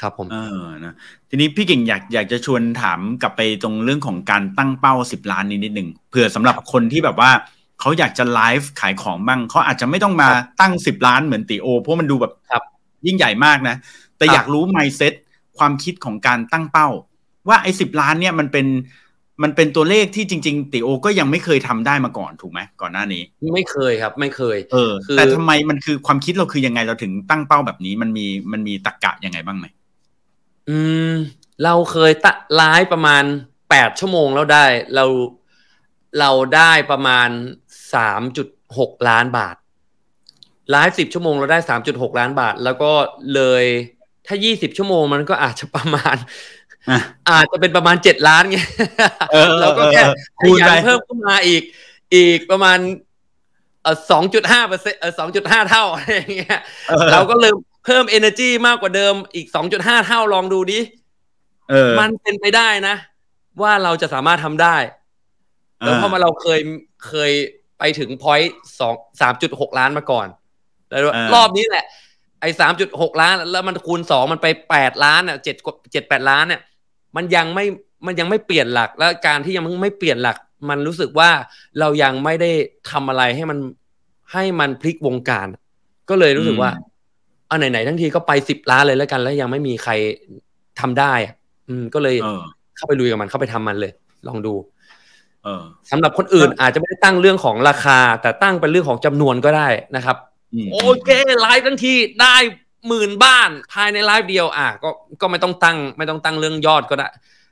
[0.00, 0.94] ครับผมเออนะ
[1.28, 7.30] ทีนี้พี่เก่งอยากอยากจะชวนถามกลับไปตรงเรื่องของการตั้งเป้าสิบล้านนี้นิดหนึ่งเผื่อสำหรับคนที่แบบว่า
[7.80, 10.28] เขาอยากจะไลฟ์ขายของบ้างเขาอาจจะไม่ต้องมา
[10.60, 12.62] ตั้งสิบล้านเหมือนติโอ เพราะมันดูแบบครับ
[13.06, 13.76] ยิ่งใหญ่มากนะ
[14.18, 15.14] แต่ครับอยากรู้ mindset
[15.58, 16.88] ความคิดของการตั้งเป้า
[17.48, 18.66] ว่าไอ้สิบล้านเนี่ยมันเป็น
[19.42, 23.22] มันเป็นตัวเลขที่จริง ๆติโอ ก็ยังไม่เคยทำได้มาก่อนถูกไหมก่อนหน้านี้
[23.54, 29.66] ไม่เคยครับ ไม่เคย เออคือแต่ทำไมมันคือความคิดเราคือยังไงเราถึงตั้งเป้าแบบนี้ มันมีมันมีตรกกะยังไงบ้างไหม
[30.68, 30.78] อื
[31.10, 31.12] ม
[31.64, 33.24] เราเคยตะไลฟ์ประมาณ
[33.70, 34.64] แปดชั่วโมงแล้วได้
[34.94, 35.06] เรา
[36.20, 37.28] เราได้ประมาณ
[37.94, 39.56] สามจุดหกล้านบาท
[40.70, 42.92] ไลฟ์สิบชั่วโมงเราได้สามจุดหกล้านบาท แล้วก็
[43.34, 43.64] เลย
[44.26, 46.16] ถ้ายี่สิบชั่วโมงมันก็อาจจะประมาณ
[46.90, 46.98] อะ
[47.30, 48.58] อาจจะเป็นประมาณเจ็ดล้านไง
[49.32, 51.62] เออเราก็แค่เออขคูณยัไปนเพิ่มขึ้นมาอีก
[52.14, 52.78] อีกประมาณ
[53.82, 57.52] เออสองจุดห้าเปอร์เซ็นต์เออสองจุดห้าเท่าอะไรอย่างเงี้ยออเราก็เลย
[57.84, 60.80] เพิ่ม energy มากกว่าเดิมอีก2.5เท่าลองดูดิ
[61.70, 62.94] เออมันเป็นไปได้นะ
[63.62, 64.76] ว่าเราจะสามารถทำได้
[65.78, 66.60] แล้วเพราะมาเราเคย
[67.06, 67.32] เคย
[67.78, 70.26] ไปถึง point สองสามจุดหกล้านมาก่อน
[70.90, 71.02] แล้ว
[71.34, 71.84] รอบนี้แหละ
[72.40, 75.56] ไอ้สามจุดหกล้าน แล้วมันคูณสองมันไปแปดล้านอะเจ็ด
[75.92, 76.60] เจ็ดแปดล้านเนี่ย
[77.16, 77.64] มันยังไม่
[78.06, 80.36] มันยังไม่เปลี่ยนหลัก แล้วการที่ยังไม่เปลี่ยนหลัก
[80.68, 81.30] มันรู้สึกว่า
[81.80, 82.50] เรายังไม่ได้
[82.90, 83.58] ทำอะไรให้มัน
[84.32, 85.46] ให้มันพลิกวงการ
[86.10, 86.70] ก็เลยรู้สึกว่า
[87.48, 89.92] เอาไหนๆทั้งทีก็ไปสิบล้านเลยแล้วกัน แล้วยังไม่มีใคร
[90.80, 91.34] ทำได้อะ
[91.68, 92.42] อืมก็เลยเออ
[92.76, 93.92] เข้าไปลุยกับมันเข้าไปทำมันเลย
[94.28, 94.66] ลองดูเออ
[95.90, 100.16] สำหรับคนอื่นอาจจะไม่ได้ตั้งเรื่องของราคา แต่ตั้งเป็นเรื่องของจำนวนก็ได้นะครับ
[100.54, 101.10] อืมโอเค
[101.40, 102.36] ไลฟ์ทั้งทีได้
[102.88, 107.08] หมื่นบาทภายในไลฟ์เดียวอะก็ก็ไม่ต้องตั้ง ไม่ต้องตั้งเรื่องยอดก็ได้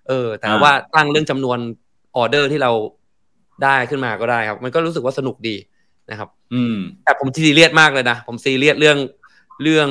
[0.08, 1.58] เออ แต่ว่าตั้งเรื่องจำนวน
[2.16, 2.72] ออเดอร์ที่เรา
[3.64, 5.56] ได้ขึ้นมาก็ได้ครับ มันก็รู้สึกว่าสนุกดี
[6.10, 8.98] นะครับ อืม แต่ผมซีเรียสมากเลยนะ ผมซีเรียสเรื่อง
[9.62, 9.86] เรื่อง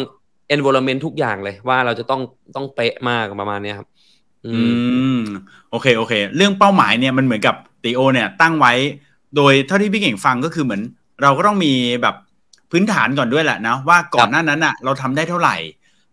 [0.56, 2.22] environment ทุกอย่างเลยว่าเราจะต้อง
[2.56, 3.88] ต้องเป๊ะมากประมาณเนี้ยครับ
[4.46, 5.20] อือืมม
[5.72, 8.74] โอเคโอเค เรื่องเป้าหมายเนี่ยมันเหมือนกับติโอ เนี่ย ตั้งไว้
[9.36, 10.82] โดยเท่าที่พี่เก่งฟังก็คือเหมือน
[11.22, 12.16] เราก็ต้องมีแบบ
[12.72, 15.56] พื้นฐานก่อนด้วยแหละนะว่าก่อนหน้านั้นอะ เราทำได้เท่าไหร่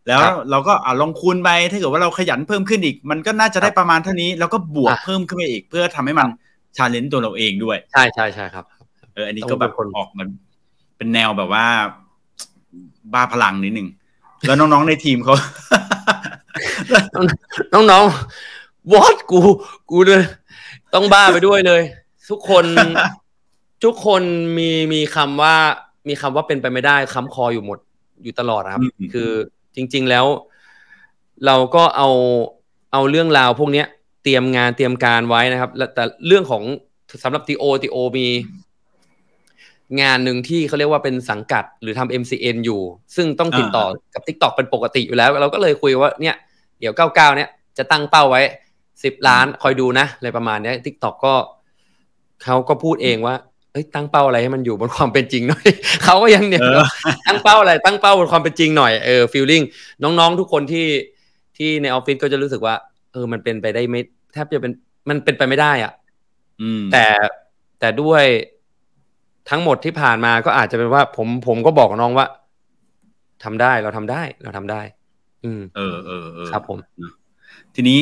[0.09, 6.29] แล้วครับเราก็อะลองคูณไปถ้าเกิดว่าเราขยันเพิ่มขึ้นอีก มันก็น่าจะได้ประมาณเท่านี้ แล้วก็บวกอะเพิ่มขึ้นไปอีก เพื่อทำให้มัน
[6.77, 8.65] ชาเลนจ์ตัวเราเองด้วย ใช่ใช่ใช่ครับ
[9.15, 10.29] เอออันนี้ต้ก็องแบเป็บนคนออกมัน
[10.97, 11.67] เป็นแนวแบบว่า
[13.15, 13.89] บ้าพลังนิดนึง
[14.47, 15.35] แล้วน้องๆในทีมเขา
[17.77, 19.41] นน้องๆวอตกู
[19.91, 20.23] กูเลย
[20.95, 21.83] ต้องบ้าไปด้วยเลย
[22.31, 22.65] ทุกคน
[23.85, 24.23] ทุกคน
[24.59, 25.55] มีมีคำว่า
[26.09, 27.79] มีคำว่าเป็นไปไม่ได้ค้ำคออยู่หมด
[28.23, 29.31] อยู่ตลอดครับ คือ
[29.77, 30.27] จริง ๆแล้ว
[31.47, 32.09] เราก็เอา
[32.93, 33.87] เอาเรื่องราวพวกเนี้ย
[34.23, 36.63] เตรียมงานเตรียมการไว้นะครับแต่เรื่องของ
[37.25, 38.27] สำหรับทีโอทีโอมี
[40.01, 42.81] งานหนึ่งที่เขาเรียกว่าเป็นสังกัดหรือทำ MCN อยู่
[43.17, 46.37] ซึ่งต้องติดต่อกับ TikTok เป็นปกติอยู่แล้ว เราก็เลยคุยว่าเนี่ย
[46.81, 48.43] เดี๋ยว 99 เนี่ยจะตั้งเป้าไว้
[48.85, 51.35] 10 ล้านคอยดูนะอะไรประมาณนี้ TikTok ก็
[52.45, 53.35] เขาก็พูดเองว่า
[53.73, 55.65] เอ้ยตั้งเป้าอะไรให้มันอยู่บนความเป็นจริงหน่อย
[56.05, 56.63] เขาก็ยังเนี่ย
[57.27, 59.63] ตั้งเป้าอะไรตั้งเป้าบนความเป็นจริงหน่อยเออฟีลลิ่ง
[60.19, 60.87] น้องๆทุกคนที่
[61.57, 62.75] ที่ในออฟฟิศก็จะรู้สึกว่า
[63.13, 64.01] เออมันเป็นไปได้ไม่
[64.33, 64.73] แทบจะเป็น
[65.09, 65.93] มันเป็นไปไม่ได้อะ
[66.93, 67.05] แต่
[67.81, 68.25] แต่ด้วย
[69.51, 72.27] ทั้งหมดที่ผ่านมาก็อาจจะเป็นว่า ผมผมก็บอกน้องว่า
[73.45, 74.81] ทำได้เราทำได้เราทำได้
[75.45, 76.79] อืม เออเออเออครับผม
[77.75, 78.01] ทีนี้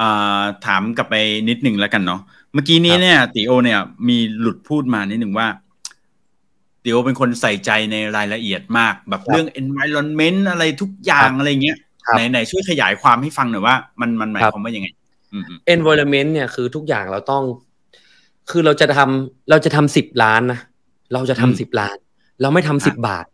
[0.00, 1.14] อ่าถามกลับไป
[1.48, 2.20] นิดหนึ่งแล้วกันเนาะ
[2.52, 5.48] เมื่อกี้นี้เนี่ยติโอเนี่ย มีหลุดพูดมานิดหนึ่งว่า
[6.84, 11.76] ติโอเป็นคนใส่ใจในรายละเอียดมาก แบบเรื่อง environment อะไรทุกอย่างอะไรเงี้ย
[12.12, 14.88] ไหนไหนช่วยขยายความให้ฟังหน่อยว่า มันมันหมายความว่ายังไง
[15.74, 17.44] environment เนี่ยคือทุกอย่างเราต้อง
[18.50, 20.60] คือเราจะทำเราจะทำสิบล้านนะ
[21.12, 21.96] เราจะทำสิบล้าน
[22.40, 23.24] เราไม่ทำสิบบาท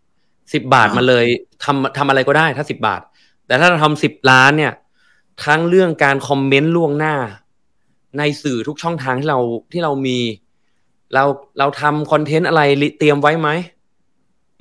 [0.54, 1.26] สิบบาทมาเลย
[1.64, 3.00] ทำทำอะไรก็ได้ถ้าสิบบาท
[3.47, 4.73] แต่ถ้าเราทำสิบล้านเนี่ย
[5.45, 7.14] ทั้งเรื่องการคอมเมนต์ล่วงหน้า
[8.19, 9.40] ในสื่อทุกช่องทางที่เรา
[9.73, 10.19] ที่เรามี
[11.14, 11.25] เรา
[11.59, 12.62] เราทำคอนเทนต์อะไร
[12.99, 13.49] เตรียมไว้ไหม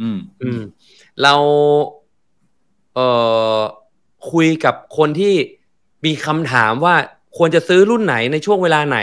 [0.02, 0.62] อืม อืม
[1.24, 1.34] เรา
[2.94, 3.08] เอ่
[3.58, 3.60] อ
[4.32, 5.34] คุยกับคนที่
[6.06, 6.96] มีคำถามว่า
[7.38, 9.00] ควรจะซื้อรุ่นไหนในช่วงเวลาไหน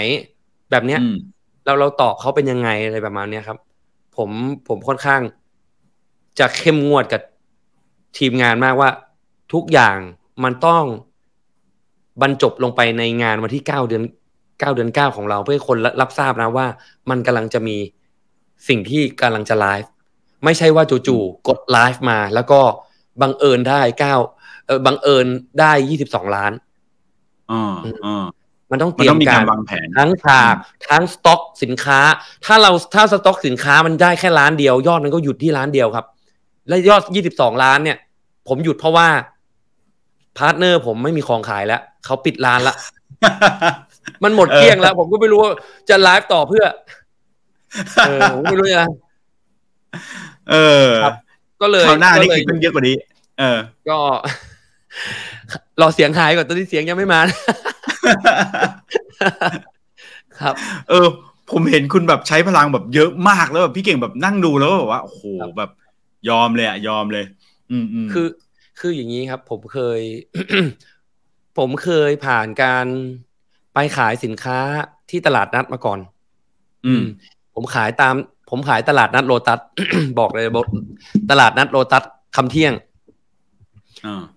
[0.70, 1.00] แบบเนี้ย
[1.64, 3.58] เราเราตอบเขาเป็นยังไงอะไรประมาณเนี้ยครับ
[4.20, 4.30] ผม
[4.68, 5.22] ผมค่อนข้าง
[6.38, 7.22] จะเข้มงวดกับ
[8.18, 8.90] ทีมงานมากว่า
[9.52, 9.96] ทุกอย่าง
[10.44, 10.84] มันต้อง
[12.22, 14.04] บรรจบลงไปในงานวันที่เก้าเดือน
[14.60, 16.66] เก้าเดือนเก้าของเรา เพื่อให้คนรับทราบนะว่า
[17.10, 17.76] มันกำลังจะมี
[18.68, 19.90] สิ่งที่กำลังจะไลฟ์
[20.44, 22.60] ไม่ใช่ว่าจู่ๆกดไลฟ์มา แล้วก็
[23.20, 24.14] บังเอิญได้เก้า
[24.66, 25.26] เออบังเอิญ
[25.60, 26.52] ได้ยี่สิบสองล้าน
[27.50, 27.72] อ่า
[28.06, 28.24] อ่า
[28.70, 30.54] มันต้องเตรียมการวางแผนทั้งฉาก
[30.88, 32.00] ทั้งสต็อกสินค้า
[32.44, 36.06] ถ้าเราถ้าสต็อกสินค้ามันได้แค่ล้านเดียว ยอดมันก็หยุดที่ล้านเดียวครับ
[36.68, 37.98] และยอดยี่สิบสองล้านเนี่ย
[38.48, 39.08] ผมหยุดเพราะว่า
[40.36, 42.74] partner ผมไม่มีของขายแล้วเขาปิดร้านละ
[44.22, 45.52] มันหมดเกลี้ยงแล้ว ผมก็ไม่รู้ว่า
[45.88, 46.64] จะไลฟ์ต่อเพื่อ
[48.08, 48.84] เออผมไม่รู้จะ
[50.50, 50.54] เอ
[50.86, 50.88] อ
[51.60, 52.96] ก็เลยคราวหน้านี่คือเยอะกว่านี้
[53.38, 53.98] เออ ก็
[55.80, 57.20] รอเสียงหายก่อนตอนนี้เสียงยังไม่มา
[60.40, 60.54] ครับ
[60.88, 61.06] เออ
[61.50, 65.22] ผมเห็นคุณแบบใช้พลังแบบเยอะมากแล้วแบบพี่เก่งแบบนั่งดูแล้วแบบว่าโอ้โห
[65.56, 65.70] แบบ
[66.28, 67.24] ยอมเลยอะยอมเลย
[67.70, 68.28] อืมอืมคือ
[68.80, 70.00] คืออย่างนี้ครับ ผมเคย
[71.58, 72.86] ผมเคยผ่านการ
[73.74, 74.58] ไปขายสินค้า
[75.10, 75.98] ที่ตลาดนัดมาก่อน
[76.86, 77.02] อืม
[77.54, 78.14] ผมขายตาม
[78.50, 79.58] ผมขายตลาดนัดโลตัส
[80.18, 80.66] บอกเลยบอก
[81.30, 82.02] ตลาดนัดโลตัส
[82.36, 82.72] คำเที่ยง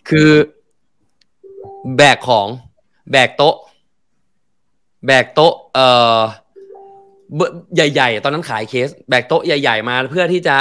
[0.09, 0.29] คือ
[1.95, 2.47] แบกของ
[3.11, 3.55] แบกโต๊ะ
[5.05, 5.87] แบกโต๊ะ เอ่
[6.17, 6.19] อ
[7.75, 10.55] ใหญ่ ๆ ตอนนั้นขายเคส แบกโต๊ะใหญ่ ๆ มาเพื่อที่จะ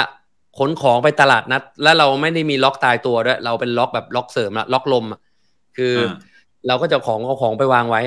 [0.57, 5.05] ขนของไปตลาดนัด แล้วเราไม่ได้มีล็อกตายตัวด้วย เราเป็นล็อกแบบล็อกเสริมละล็อกลม
[5.77, 5.93] คือ
[6.67, 8.01] เราก็จะของเอาของไปวางไว้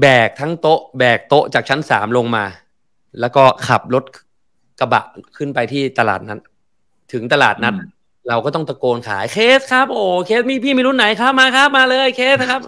[0.00, 2.44] แบกทั้งโต๊ะ แบกโต๊ะจากชั้นสามลงมา
[3.20, 4.04] แล้วก็ขับรถ
[4.80, 5.02] กระบะ
[5.36, 6.38] ขึ้นไปที่ตลาดนัด
[7.12, 7.74] ถึงตลาดนัด
[8.28, 12.60] เราก็ต้องตะโกนขายเคสครับ โอ้เคสมีพี่มีรุ่นไหนครับมาครับ มาเลยเคสนะครับ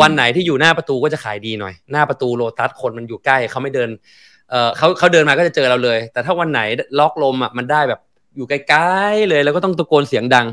[0.00, 3.88] วันไหนที่อยู่หน้าประตูก็จะขายดีหน่อย หน้าประตูโลตัสคนมันอยู่ใกล้เขาไม่เดิน
[4.50, 6.60] เออเขาเขาเดินมาก็จะเจอเราเลย แต่ถ้าวันไหน
[6.98, 8.00] ล็อกลมอะมันได้แบบ
[8.36, 10.46] อยู่ใกล้ๆเลย แล้วก็ต้องตะโกนเสียงดัง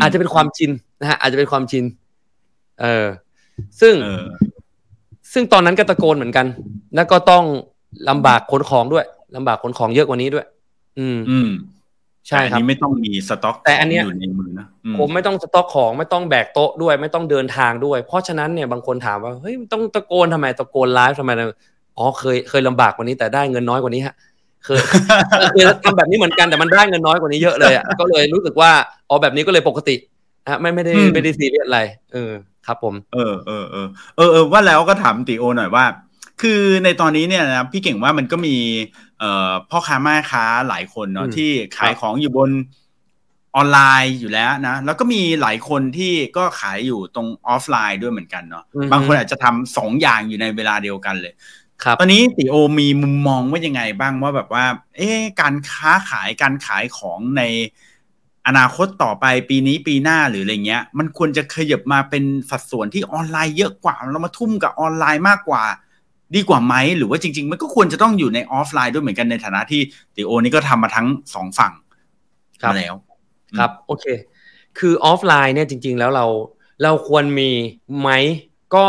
[0.00, 1.84] อาจจะเป็นความชินนะฮะอาจจะเป็นความชิน
[2.80, 3.06] เออ
[3.80, 3.94] ซึ่ง
[5.32, 6.46] ซึ่งตอนนั้นก็ตะโกนเหมือนกัน
[6.94, 7.44] แล้วก็ต้อง
[8.08, 9.04] ลำบากขนของด้วย
[9.36, 10.46] ลำบากขนของเยอะกว่านี้ด้วย
[10.98, 11.48] อืม อืม
[12.28, 14.66] ใช่ครับนี้ไม่ต้องมีสต็อกแต่อันนี้อยู่ในมือนะ
[14.98, 21.30] ผมไม่ต้องสต็อกของไม่ต้องแบกโต๊ะด้วย ไม่ต้องเดินทางด้วย เพราะฉะนั้นเนี่ยบางคนถามว่าเฮ้ยต้องตะโกนทำไมตะโกนไลฟ์ทำไม
[21.98, 24.14] อ๋อเคยเคยลำบากกว่านี้แต่ได้เงินน้อยกว่านี้ฮะ
[24.64, 24.80] เคย
[25.52, 28.70] เคยทำแบบนี้เหมือนกันแต่มันได้เงินน้อยกว่านี้เยอะเลยอะก็เลยรู้สึกว่า
[29.08, 29.96] อ๋อแบบนี้ก็เลยปกติ
[30.50, 31.80] ฮะไม่ไม่ได้ไม่ได้ซีเรียสอะไร
[32.12, 32.32] เออ
[32.66, 33.86] ครับผม เออเออเออ
[34.16, 35.84] เออเออว่าแล้วก็ถามติโอหน่อยว่า
[36.42, 38.56] คือในตอนนี้เนี่ยนะพี่เก่งว่ามันก็มี
[39.18, 42.50] เอ่อพ่อค้าแม่ค้าหลายคนเนาะที่ขายของอยู่บน
[43.56, 51.32] ออนไลน์อยู่แล้วนะ แล้วก็มีหลายคนที่ก็ขายอยู่ตรงออฟไลน์ด้วยเหมือนกันเนาะบางคนอาจจะทำสองอย่างอยู่ในเวลาเดียวกันเลย
[51.82, 54.64] ครับตอนนี้ตี๋โอมีมุมมองว่ายังไงบ้างว่าแบบว่า
[54.96, 57.42] เอ๊การค้าขายการขายของใน
[58.46, 65.64] อนาคตต่อไปปีนี้ปีหน้าหรืออะไรเงี้ย มันควรจะขยับมาเป็นสัดส่วนที่ออนไลน์เยอะกว่า เรามาทุ่มกับออนไลน์มากกว่า
[66.34, 69.80] ดีกว่าไหมหรือว่าจริง ๆ มันก็ควรจะต้องอยู่ในออฟไลน์ด้วยเหมือนกันในฐานะที่
[70.16, 71.72] ตี๋โอนี่ก็ทำมาทั้งสองฝั่ง
[72.68, 72.94] มาแล้ว
[73.58, 74.04] ครับโอเค
[74.78, 76.26] คือออฟไลน์เนี่ยจริง ๆ แล้วเรา
[76.82, 77.50] เราควรมี
[78.00, 78.10] ไหม
[78.74, 78.88] ก็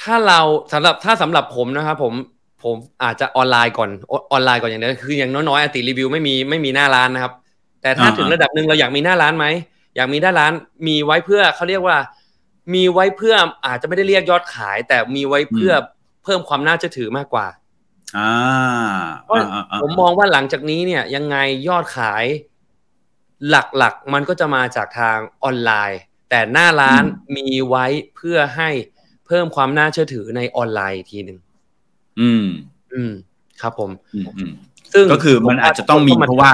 [0.00, 0.40] ถ้าเรา
[0.72, 2.14] สำหรับถ้าสำหรับผมนะครับผม
[2.62, 3.90] ผมอาจจะออนไลน์ก่อน
[4.32, 7.32] ออนไลน์ก่อนอย่างนี้คืออย่างน้อยๆอติรีวิวไม่มีไม่มีหน้าร้านนะครับ
[7.82, 9.46] แต่ถ้าถึงระดับหนึ่งเราอยากมีหน้าร้านไหม
[9.96, 10.52] อยากมีหน้าร้าน
[10.86, 11.96] มีไว้เพื่อเขาเรียกว่า
[12.74, 13.34] มีไว้เพื่อ
[13.66, 15.72] อาจจะไม่ได้เรียกยอดขาย แต่มีไว้เพื่อ
[16.26, 17.46] เพิ่มความน่าเชื่อถือมากกว่า
[18.18, 18.32] อ่า
[19.82, 21.36] ผมมองว่าหลังจากนี้เนี่ยยังไง
[21.68, 22.24] ยอดขาย
[23.48, 27.04] หลักๆ มันก็จะมาจากทางออนไลน์ แต่หน้าร้าน
[27.36, 27.86] มีไว้
[28.16, 28.70] เพื่อให้
[29.26, 31.38] เพิ่มความน่าเชื่อถือในออนไลน์ทีหนึ่ง
[32.20, 32.44] อืม
[32.94, 33.12] อืม
[33.60, 34.52] ครับผม อืม
[34.92, 36.52] ซึ่งก็คือมันอาจจะต้องมีเพราะว่า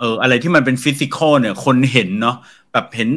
[0.00, 2.36] เออ อะไรที่มันเป็น physical เนี่ย คนเห็นเนาะ
[2.72, 3.08] แบบเห็น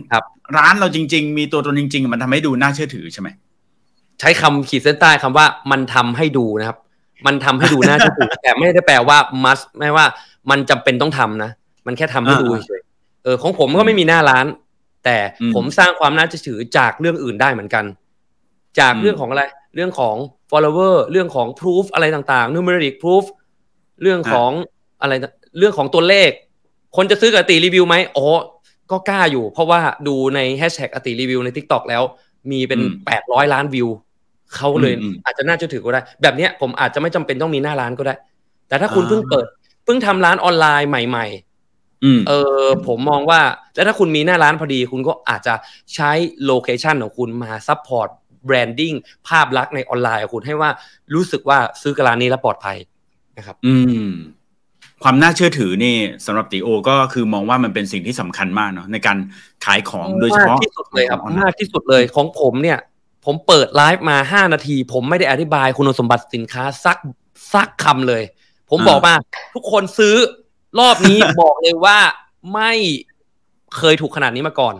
[0.57, 3.29] ร้านเราจริง ๆ มีตัวตนจริง ๆ มันทำให้ดูน่าเชื่อถือใช่ไหม
[4.19, 6.77] ใช้คำขีดเส้นใต้คำว่ามันทำให้ดูนะครับ
[7.25, 10.05] มันทำให้ดูน่าเชื่อถือแต่ไม่ได้แปลว่า must ไม่ว่า
[10.49, 11.51] มันจำเป็นต้องทำนะ
[11.87, 12.81] มันแค่ทำให้ดูเฉย
[13.23, 14.45] เออของผมก็ไม่มีหน้าร้าน
[15.05, 15.17] แต่
[15.55, 17.85] ผมสร้างความน่าเชื่อถือจากเรื่องอื่นได้เหมือนกัน
[18.79, 19.43] จากเรื่องของอะไร
[19.75, 20.15] เรื่องของ
[20.51, 23.23] follower เรื่องของ proof อะไรต่างๆ numeric proof
[24.01, 24.51] เรื่องของ
[25.01, 25.13] อะไร
[25.57, 26.29] เรื่องของตัวเลข
[26.95, 28.25] คนจะซื้อกับตีรีวิวไหมอ๋อ
[28.91, 32.03] ก็กล้าอยู่ เพราะว่าดูในแฮชแท็กอติรีวิวใน TikTok แล้ว
[32.51, 33.87] มีเป็นแปดร้อยล้านวิว
[34.55, 34.93] เขาเลย
[35.25, 38.15] อาจจะน่าเชื่อถือก็ได้ แบบเนี้ยผมอาจจะไม่จำเป็นต้องมีหน้าร้านก็ได้
[38.67, 39.45] แต่ถ้าคุณเพิ่งเปิด
[39.85, 41.27] เพิ่งทำร้านออนไลน์ใหม่
[41.73, 42.31] ๆเอ
[42.63, 43.39] อผมมองว่า
[43.75, 45.53] แล้วถ้าคุณมีหน้าร้านพอดี คุณก็อาจจะ
[45.95, 46.11] ใช้
[46.45, 48.09] location ของคุณมา support
[48.45, 48.93] branding
[49.27, 50.69] ภาพลักษณ์ในออนไลน์ของคุณให้ว่า
[51.13, 52.77] รู้สึกว่าซื้อกับร้านนี้แล้วปลอดภัย
[53.37, 53.75] นะครับ อื
[54.07, 54.09] ม
[55.03, 59.17] ความน่าเชื่อถือนี่สำหรับตีโอ ก็คือมองว่ามันเป็นสิ่งที่สำคัญมากเนาะในการ
[59.65, 62.79] ขายของโดยเฉพาะที่สุดเลยครับมากที่สุดเลยของผมเนี่ย
[63.29, 66.97] ผมเปิดไลฟ์มาห้านาที ผมไม่ได้อธิบายคุณสมบัติสินค้าสัก
[67.53, 68.23] สักคำเลย
[68.69, 69.13] ผมบอกมา
[69.53, 70.15] ทุกคนซื้อ
[70.79, 71.97] รอบนี้บอกเลยว่า
[72.53, 72.71] ไม่
[73.77, 74.75] เคยถูกขนาดนี้มาก่อน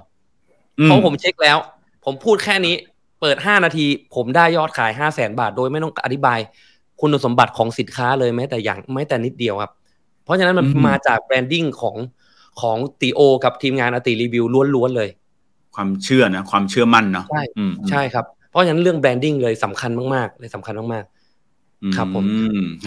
[0.84, 1.58] เพราะผมเช็คแล้ว
[2.06, 2.76] ผมพูดแค่นี้
[3.22, 6.40] เปิดห้านาที ผมได้ยอดขายห้าแสนบาท โดยไม่ต้องอธิบาย
[7.02, 9.72] คุณสมบัติของสินค้าเลยแม้แต่อย่างไม่แต่นิดเดียวครับ
[10.24, 11.96] เพราะฉะนั้นมันมาจาก branding ของ
[12.62, 15.10] ของตี๋โอ กับทีมงานอติรีวิวล้วนๆเลย
[15.76, 17.44] ความเชื่อนะ ความเชื่อมั่นเนาะใช่
[17.90, 22.24] ใช่ครับเพ ราะฉะนั้นเรื่อง branding เลยสำคัญมากๆ เลยสำคัญมากๆ ครับผม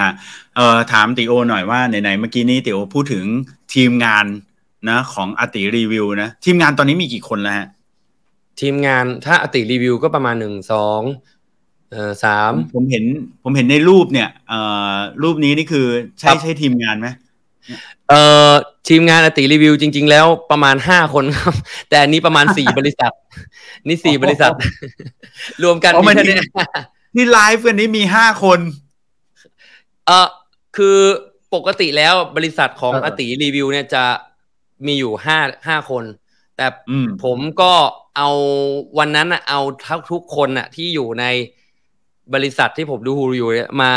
[0.00, 0.12] ฮะ
[0.56, 3.24] เอ่อถามตี๋โอหน่อยว่าไหนๆเมื่อกี้นี้ตี๋โอพูดถึง
[3.74, 4.26] ทีมงาน
[4.88, 7.66] นะของอติรีวิวนะทีมงานตอนนี้มีกี่คนแล้วฮะ
[8.60, 11.02] ทีมงานถ้าอติรีวิวก็ประมาณหนึ่งสอง
[11.90, 13.04] เอ่อสามผมเห็น
[13.42, 14.60] ผมเห็นในรูปเนี่ยเอ่
[14.92, 15.86] อรูปนี้นี่คือ
[16.18, 17.08] ใช่ใช่ทีมงานไหม
[18.08, 18.52] เอ่อ
[18.88, 21.54] ทีมงานอติรีวิวจริง ๆ แล้วประมาณห้าคนครับ
[21.88, 23.12] แต่อันนี้ประมาณสี่บริษัท
[23.88, 24.52] นี่สี่บริษัท
[25.62, 26.36] รวมกันมีแค่นี้
[27.14, 28.60] ที่ไลฟ์กันนี้มีห้าคน
[30.06, 30.28] เออ
[30.76, 30.98] คือ
[31.54, 34.04] ปกติแล้วบริษัทของอติรีวิวเนี่ยจะ
[34.86, 36.04] มีอยู่ห้าห้าคน
[36.56, 36.66] แต่
[37.24, 37.72] ผมก็
[38.16, 38.30] เอา
[38.98, 41.24] วันนั้นอะเอาทุกทุกคนอะที่อยู่ใน
[42.34, 43.48] บริษัทที่ผมดูอยู่
[43.82, 43.92] มา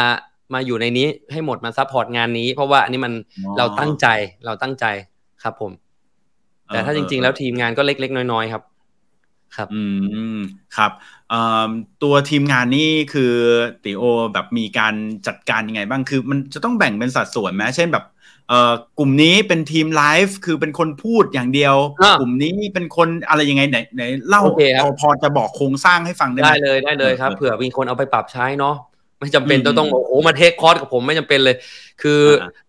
[0.54, 3.14] มาอยู่ในนี้ให้หมดมา support งานนี้ เพราะว่าอันนี้มัน
[3.58, 4.08] เราตั้งใจ
[4.46, 4.86] เราตั้งใจ
[5.44, 5.72] ครับผม
[6.68, 8.64] แต่ถ้าจริง ๆ แล้วทีมงานก็เล็ก ๆ น้อยๆครับ
[9.56, 9.84] ครับอื
[10.38, 10.40] ม
[10.78, 10.92] ครับ
[12.04, 13.34] ตัวทีมงานนี่คือ
[13.84, 14.04] ตี๋โอ
[14.34, 14.94] แบบมีการ
[15.28, 18.06] จัดการยังไงบ้างคือ มันจะต้องแบ่งเป็นสัดส่วนไหมเช่นแบบ
[18.50, 21.76] เอ่อกลุ่มนี้เป็นทีมไลฟ์คือเป็นคนพูดอย่างเดียว
[22.20, 24.44] กลุ่มนี้เป็นคนอะไรยังไงไหนไหนเล่า
[24.84, 28.76] พอพอจะบอกโครงสร้างให้ฟังได้ไหมได้เลยได้เลยครับเผื่อมีคนเอาไปปรับใช้เนาะ
[29.24, 31.56] ไม่จำเป็นต้องต้องโอ้โหมาเทคคอร์สกับผมไม่จำเป็นเลย
[32.02, 32.20] คือ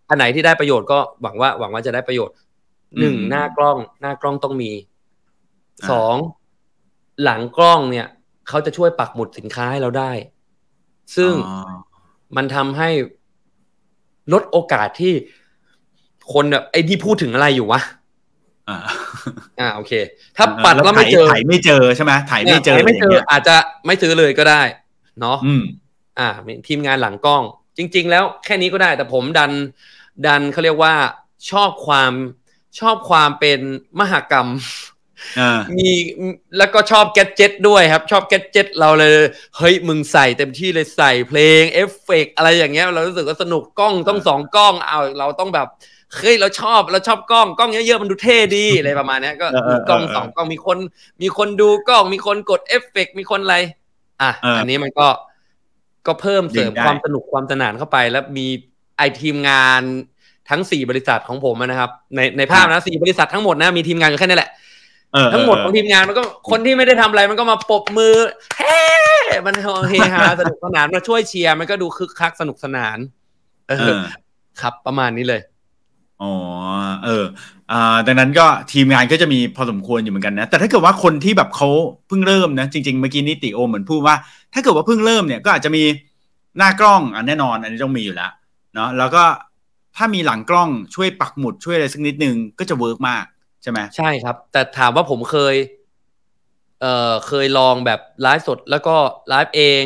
[0.08, 2.34] อันไหนที่ได้ประโยชน์ก็หวังว่า หวังว่าจะได้ประโยชน์
[2.98, 4.70] หนึ่งหน้ากล้อง หน้ากล้องต้องมี
[5.90, 6.16] สอง
[7.24, 8.06] หลังกล้องเนี่ย
[8.48, 10.12] เขาจะช่วยปักหมุดสินค้าให้เราได้
[11.16, 11.32] ซึ่ง
[12.36, 12.88] มันทำให้
[14.32, 15.14] ลดโอกาสที่
[16.32, 17.80] คนแบบไอ้ที่พูดถึงอะไรอยู่วะ
[18.68, 18.78] อ่า
[19.60, 19.92] อ่า โอเค
[20.36, 24.62] ถ้าปัดแล้วไม่เจอถ่ายไม่เจอใช่ไหมถ่ายไม่เจอ ไม่เจอ อาจจะไม่ซื้อเลยก็ได้
[25.20, 25.38] เนาะ
[26.18, 27.42] อืมอ่าทีมงานหลังกล้อง
[27.76, 29.52] จริง ๆ แล้วแค่นี้ก็ได้ แต่ผมดัน
[30.26, 30.94] ดันเขาเรียกว่า
[31.50, 32.12] ชอบความ
[32.80, 33.60] ชอบความเป็น
[34.00, 34.48] มหกรรม
[35.76, 35.90] มี
[36.58, 39.16] แล้วก็ชอบ gadget ด้วยครับ ชอบ gadget เราเลย
[39.58, 45.66] เฮ้ย มึงใส่เต็มที่เลยใส่เพลงเอฟเฟกอะไรอย่างเงี้ย เรารู้สึกว่าสนุกกล้องต้องสองกล้องเอาเราต้องแบบ
[46.16, 50.78] เฮ้ยเราชอบเราชอบกล้องกล้องเยอะๆมันดูเท่ดีอะไรประมาณนี้ก็มีกล้องสองกล้องมีคน
[51.22, 53.56] มีคนดูกล้องมีคนกดเอฟเฟกมีคนอะไร
[54.22, 55.06] อะอันนี้มันก็
[56.06, 58.46] ก็เพิ่มเสริมความสนุกความสนานเข้าไป แล้วมี
[58.96, 59.82] ไอ้ทีมงาน
[60.50, 64.50] ทั้งสี่บริษัทของผมนะครับ ในในภาพนะสี่บริษัททั้งหมดนะมีทีมงานอยู่แค่นี้แหละ
[65.12, 68.16] เออทั้งหมดของทีมงานมันก็คนที่ไม่ได้ทำอะไรมันก็มาปรบมือ
[68.58, 68.78] เฮ้
[69.46, 72.98] มันเฮฮาสนุกสนานมาช่วยเชียร์มันก็ดูคึกคักสนุกสนาน
[73.68, 74.04] เอเอออ
[74.60, 75.40] ครับประมาณนี้เลย
[76.24, 76.34] อ๋อ
[77.04, 77.24] เออ
[77.72, 81.68] อ่า ดังนั้นก็ทีมงานก็จะมีพอสมควรอยู่เหมือนกันนะ แต่ถ้าเกิดว่าคนที่แบบเขา
[82.08, 84.16] เพิ่งเริ่มนะ จริงๆ เมื่อกี้นิติโอเหมือนพูดว่า
[84.54, 85.82] ถ้าเกิดว่าเพิ่งเริ่มเนี่ยก็อาจจะมี
[86.58, 88.32] หน้ากล้องอันแน่นอน อันนี้ต้องมีอยู่แล้ว
[88.74, 89.24] เนาะ แล้วก็
[89.96, 93.24] ถ้ามีหลังกล้องช่วยปักหมุดช่วยอะไรสักนิดนึงก็จะ work มาก
[93.62, 95.54] ใช่ไหมใช่ครับ แต่ถามว่าผมเคย
[96.80, 98.96] เอ่อ เคยลองแบบไลฟ์สดแล้วก็
[99.28, 99.82] ไลฟ์เอง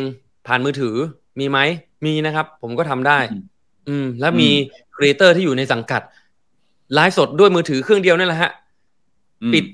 [0.47, 0.95] ผ่านมือถือ
[1.39, 1.59] มีไหม
[2.05, 3.43] มีนะครับ ผมก็ทำได้อืม
[3.87, 4.49] อืม แล้วมี
[4.95, 6.01] creator ที่อยู่ในสังกัด
[6.93, 8.51] ไลฟ์สดด้วยมือถือเครื่องเดียวนั่นแหละฮะ
[9.43, 9.65] อืมปิด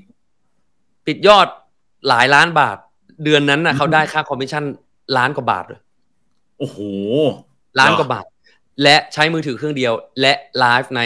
[1.06, 1.48] ปิดยอด
[2.10, 2.78] หลายล้านบาท
[3.24, 4.64] เดือนนั้นน่ะอืมเขาได้ค่าคอมมิชชั่น
[5.18, 5.82] ล้านกว่าบาทเลย
[6.60, 6.78] โอ้โห
[7.80, 8.26] ล้านกว่าบาท
[8.84, 11.02] และใช้มือถือเครื่องเดียว และไลฟ์ใน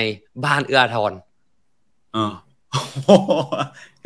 [0.46, 1.12] บ้านเอื้ออาทร
[2.14, 2.34] เออ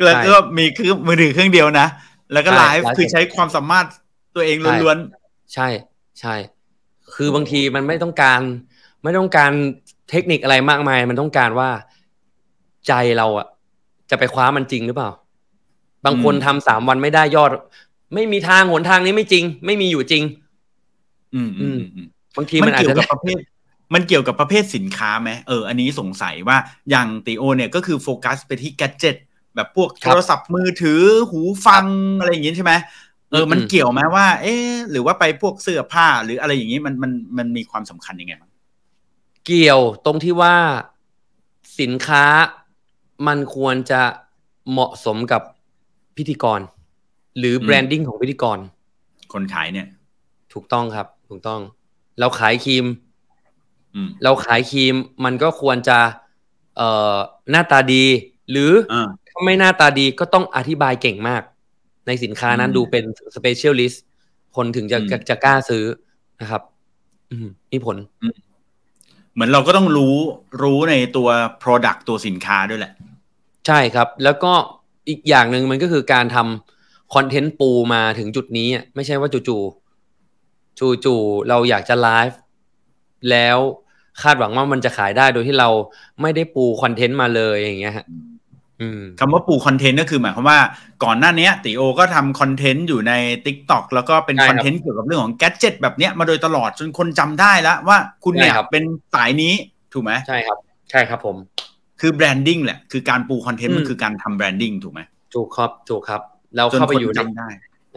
[0.04, 1.86] แล้วใช่ก็มีคือมือถือเครื่องเดียวนะ
[2.32, 3.86] แล้วก็ใช่ไลฟ์ไลฟ์คือใช้ความสามารถ
[4.34, 4.98] ตัวเองใช่ล้วน
[5.54, 5.68] ใช่
[6.20, 6.34] ใช่
[7.14, 8.40] คือบางทีมันไม่ต้องการ
[9.04, 9.50] ไม่ต้องการ
[10.10, 11.70] เทคนิคอะไรมากมาย มันต้องการว่า
[12.88, 13.46] ใจเราอะ
[14.10, 15.10] จะไปคว้ามันจริงหรือเปล่า
[16.04, 17.50] บางคนทำสามวันไม่ได้ยอด
[18.14, 23.38] ไม่มีทางหนทางนี้ไม่จริง ไม่มีอยู่จริงๆอืมอืมอืมบางทีมัมันนอาจเกี่ยวจะกับประเภท
[23.94, 26.56] มันเกี่ยวกับประเภทสินค้าไหมเออ อันนี้สงสัยว่า
[26.90, 29.16] อย่างตีโอ เนี่ยก็คือโฟกัสไปที่แกดเจิต
[29.54, 31.86] แบบพวกคโทรับรศัพท์มือถือหูฟัง
[32.18, 32.72] อะไรอย่างงี้ใช่ไหม
[33.30, 38.50] เออ มันอืมเกี่ยวไหมว่า เอ๊ะหรือว่าไปพวกเสื้อผ้า หรืออะไรอย่างงี้มันมันมันมีความสำคัญยังไงบ้าง
[39.44, 40.56] เกี่ยวตรงที่ว่า
[41.80, 42.24] สินค้า
[43.26, 44.02] มันควรจะ
[44.70, 45.42] เหมาะสมกับ
[46.16, 46.60] พิธีกร
[47.38, 48.58] หรือ branding ของพิธีกร
[49.32, 49.86] คนขายเนี่ย
[50.52, 51.60] ถูกต้องครับ ถูกต้อง
[52.20, 52.86] เราขายครีม
[53.94, 55.98] อืมเราขายครีมมันก็ควรจะ
[56.76, 57.16] เอ่อ
[57.50, 58.04] หน้าตาดี
[58.50, 61.42] หรืออ่าถ้าไม่หน้าตาดีก็ต้องอธิบายเก่งมาก
[62.06, 63.04] ในสินค้านั้นอืมดูเป็น
[63.36, 64.04] specialist
[64.56, 65.84] คนถึงจะอืมจะจะกล้าซื้อ
[66.40, 66.62] นะครับ
[67.30, 67.96] อืมมีผล
[69.34, 70.14] เหมือนเราก็ต้องรู้
[70.62, 71.28] รู้ในตัว
[71.62, 72.92] Product ตัวสินค้าด้วยแหละ
[73.66, 74.52] ใช่ครับ แล้วก็
[75.08, 82.38] อีกอย่างหนึ่งมันก็คือการทำคอนเทนต์ปูมาถึงจุดนี้อะไม่ใช่ว่าจู่ๆจู่ๆเราอยากจะไลฟ์
[83.30, 83.58] แล้ว
[84.22, 85.68] คาดหวังว่ามันจะขายได้โดยที่เรา
[86.22, 88.06] ไม่ได้ปูคอนเทนต์มาเลยอย่างเงี้ยฮะ
[89.20, 90.58] คำว่าปูคอนเทนต์ก็คือหมายความว่า
[91.04, 93.12] ก่อนหน้าเนี้ยติโอก็ทำคอนเทนต์อยู่ใน
[93.44, 98.84] Tik t o อกแล้วก็เป็นใช่คครับ content เกี่ยวกับเรื่องของแก d เจ็ตแบบเนี้ยมาโดยตลอดจนคนจำได้แล้วว่าคุณเนี่ยใช่ครับเป็น
[99.14, 99.52] สายนี้
[99.92, 100.58] ถูกไหมใช่ครับ
[100.90, 101.36] ใช่ครับผม
[102.00, 105.00] คือ branding แหละ คือการปู content อืมมันคือการทำ branding ถูกไหม
[105.34, 106.20] ถูกครับถูกครับ
[106.56, 107.48] เราเข้าไปอยู่ใน จนคนจำได้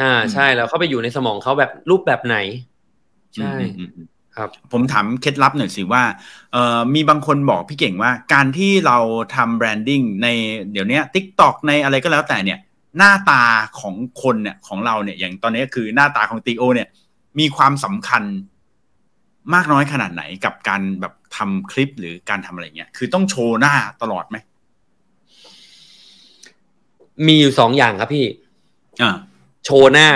[0.01, 2.37] อ่าใช่เราเข้าไปอยู่ในสมองเขาแบบรูปแบบไหน
[3.35, 3.53] ใช่
[4.37, 6.03] อืมอืมอืมครับผมถามเคล็ดลับหน่อยสิว่า
[6.53, 8.97] เอ่อมีบางคนบอกพี่เก่งว่า การที่เรา
[9.35, 10.27] ทำ branding ใน
[10.71, 12.59] เดี๋ยวเนี้ Tik t o อกในอะไรก็แล้วแต่เนี่ย
[12.97, 13.43] หน้าตา
[13.79, 16.87] ของคนเนี่ยของเราเนี่ย อย่างตอนนี้คือหน้าตาของตีโอ เนี่ย
[17.39, 18.23] มีความสำคัญ
[19.53, 24.37] มากน้อยขนาดไหนกับการแบบทำคลิปหรือการทำอะไรเงี้ยคือต้องโชว์หน้าตลอดไหม
[27.25, 28.25] มีอยู่สองอย่างครับพี่
[29.01, 29.11] อ่า
[29.65, 30.07] โชว์หน้า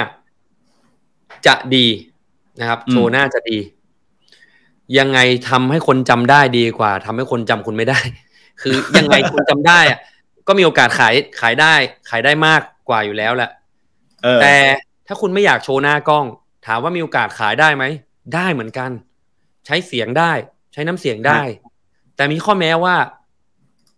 [1.47, 1.85] จะดี
[2.59, 3.57] นะครับอืมโชว์หน้าจะดี
[4.97, 7.99] ยังไงทำให้คนจำได้ดีกว่าทำให้คนจำคุณไม่ได้
[8.61, 9.99] คือยังไงคนจำได้อะ
[10.47, 11.73] ก็มีโอกาสขายขายได้
[12.09, 13.49] ขายได้มากกว่าอยู่แล้วแหละ
[14.23, 14.55] เออแต่
[15.07, 16.25] ถ้าคุณไม่อยากโชว์หน้ากล้อง
[16.67, 17.83] ถามว่ามีโอกาสขายได้ไหม
[18.35, 18.91] ได้เหมือนกัน
[19.65, 20.31] ใช้เสียงได้
[20.73, 21.41] ใช้น้ำเสียงได้
[22.15, 22.95] แต่มีข้อแม้ว่า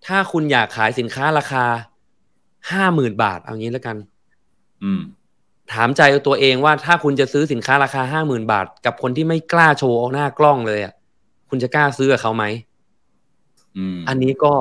[0.06, 1.66] ถ้าคุณอยากขายสินค้าราคา
[2.72, 3.98] ห้าหมื่นบาทเอางี้แล้วกัน
[4.84, 5.02] อืม
[5.74, 10.94] ถามใจตัวเองว่าถ้าคุณจะซื้อสินค้าราคาห้าหมื่นบาท กับคนที่ไม่กล้าโชว์หน้ากล้องเลยอะ
[11.50, 12.46] คุณจะกล้าซื้อกับเขาไหม
[13.78, 14.54] อืมอันนี้ก็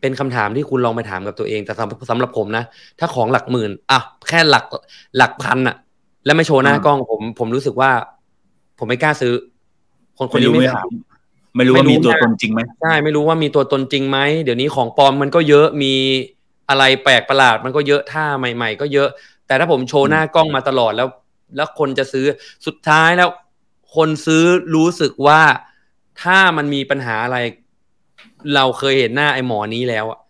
[0.00, 2.64] เป็นคำถามที่คุณลองไปถามกับตัวเองแต่สำสำหรับผมนะ
[2.98, 4.64] ถ้าของหลักหมื่นอะแค่หลัก
[5.16, 5.76] หลักพันอะ
[6.24, 7.90] แล้วไม่โชว์หน้ากล้องผม ผมรู้สึกว่า
[8.78, 9.32] ผมไม่กล้าซื้อ
[10.18, 10.88] คนคนไม่นี้รู้ไม่ไม่ถาม
[11.56, 15.92] ไม่รู้ว่าไม่รู้มีตัวนะตนจริงไหมใช่ไม่รู้ว่ามีตัวตนจริงไหมเดี๋ยวนี้ของปลอมมันก็เยอะมี
[16.68, 19.08] อะไรแปลกประหลาดมันก็เยอะท่าใหม่ ๆ ก็เยอะ
[19.46, 21.08] แต่ถ้าผมโชว์หน้ากล้องมาตลอดแล้ว
[21.56, 22.26] แล้วคนจะซื้อ
[22.66, 23.30] สุดท้ายแล้ว
[23.96, 25.40] คนซื้อรู้สึกว่า
[26.22, 27.38] ถ้ามันมีปัญหาอะไร
[28.54, 30.20] เราเคยเห็นหน้าไอ้หมอนี้แล้วอะ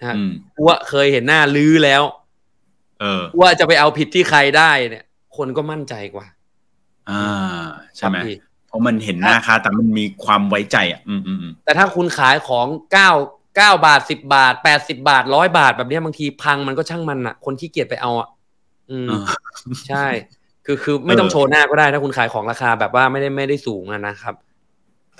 [0.00, 0.30] นะฮะอืม
[0.66, 2.02] ว่าเคยเห็นหน้าลื้อแล้ว
[3.00, 5.04] เออ ว่าจะไปเอาผิดที่ใครได้เนี่ย
[5.36, 6.26] คนก็มั่นใจกว่า
[7.10, 7.24] อ่า
[7.96, 8.36] ใช่ไหมครับพี่
[8.66, 13.10] เพราะมันเห็นหน้าค่าแต่มันมีความไว้ใจอะ อืมอืมอืมแต่ถ้าคุณขายของเก้า
[13.56, 18.28] เก้าบาทสิบบาทแปดสิบาทร้อยบาทแบบเนี้ยบางทีพังมันก็ช่างมันอะคนขี้เกียจไปเอาอะ
[18.90, 19.24] อืมเออ
[19.88, 20.06] ใช่
[20.66, 24.34] คือคือไม่ต้องเออโชว์หน้าก็ได้ถ้าคุณขายของราคาแบบว่าไม่ได้ไม่ได้สูงอะนะครับ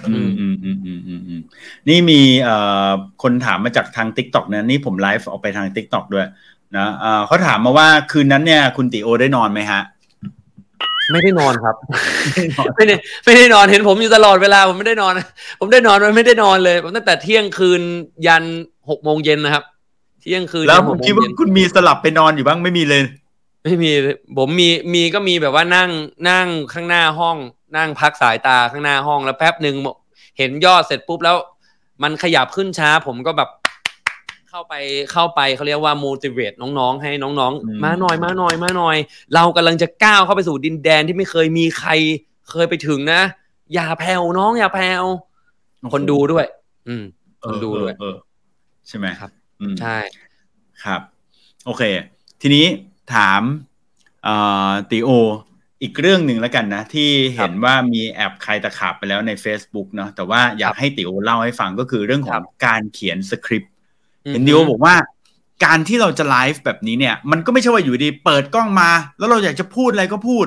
[0.09, 1.41] อืมอืมอืมอืมอืมอืม
[1.89, 2.57] นี่มีเอ่
[2.89, 2.91] อ
[3.23, 6.27] คนถามมาจากทาง TikTok นะนี่ผมไลฟ์ออกไปทาง TikTok ด้วย
[6.77, 9.83] นะเอ่อเขาถามมาว่าคืนนั้นเนี่ย คุณตี๋โอได้นอนไหมฮะ
[11.13, 11.75] ไม่ได้นอนครับ
[12.77, 15.13] ไม่ได้ไม่ได้นอนเห็นผมอยู่ตลอดเวลาผมไม่ได้นอน
[15.61, 17.83] ผมได้นอนมันไม่ได้นอนเลยผมตั้งแต่เที่ยงคืน
[18.27, 18.45] ยัน
[18.89, 19.65] หกโมงเย็นนะครับ
[20.21, 23.03] เที่ยงคืนแล้วยันผหมกโมคิดงว่าเย็นคุณมีสลับไปนอนอยู่บ้างไม่มีเลย
[23.65, 23.91] ไม่มี
[24.39, 25.91] ผมมีมีก็มีแบบว่านั่ง
[26.31, 27.37] นั่งข้างหน้าห้อง
[27.77, 29.75] นั่งพักสายตาข้างหน้าห้องแล้วแป๊บหนึ่ง
[30.39, 31.37] เห็นยอดเสร็จปุ๊บแล้ว
[32.03, 33.49] มันขยับขึ้นช้า ผมก็แบบ
[34.57, 34.79] เข้าไป
[35.13, 38.97] เข้าไปเขาเรียกว่า motivate น้องๆ ให้น้องอืมๆมาหน่อยมาหน่อยมาหน่อย
[39.35, 41.91] เรากำลังจะก้าวเข้าไปสู่ดินแดนที่ไม่เคยมีใคร
[42.51, 43.21] เคยไปถึงนะ
[43.75, 45.05] อย่าแผ่วน้องอย่าแผ่ว
[45.93, 46.47] คนดูด้วย
[46.89, 47.05] อืม
[47.45, 48.17] คนดูด้วยเออเออ
[48.89, 49.97] ใช่ไหมครับอืมใช่
[50.85, 51.01] ครับ
[51.65, 51.83] โอเค
[52.43, 52.67] ทีนี้
[53.15, 53.43] ถาม
[54.25, 54.35] เอ่
[54.69, 55.11] อติโอ
[55.83, 63.75] อีกเรื่องหนึ่งแล้วกันนะ ที่เห็นว่ามีแอบใครตะขาบไปแล้วใน Facebook เนาะแต่ว่าอยากให้ติโอเล่าให้ฟังก็คือเรื่องของการเขียนสคริปต์
[64.33, 64.95] เห็นดิโอบอกว่า
[65.65, 70.47] การที่เราจะไลฟ์แบบนี้เนี่ย มันก็ไม่ใช่ว่าอยู่ดีเปิดกล้องมา แล้วเราอยากจะพูดอะไรก็พูด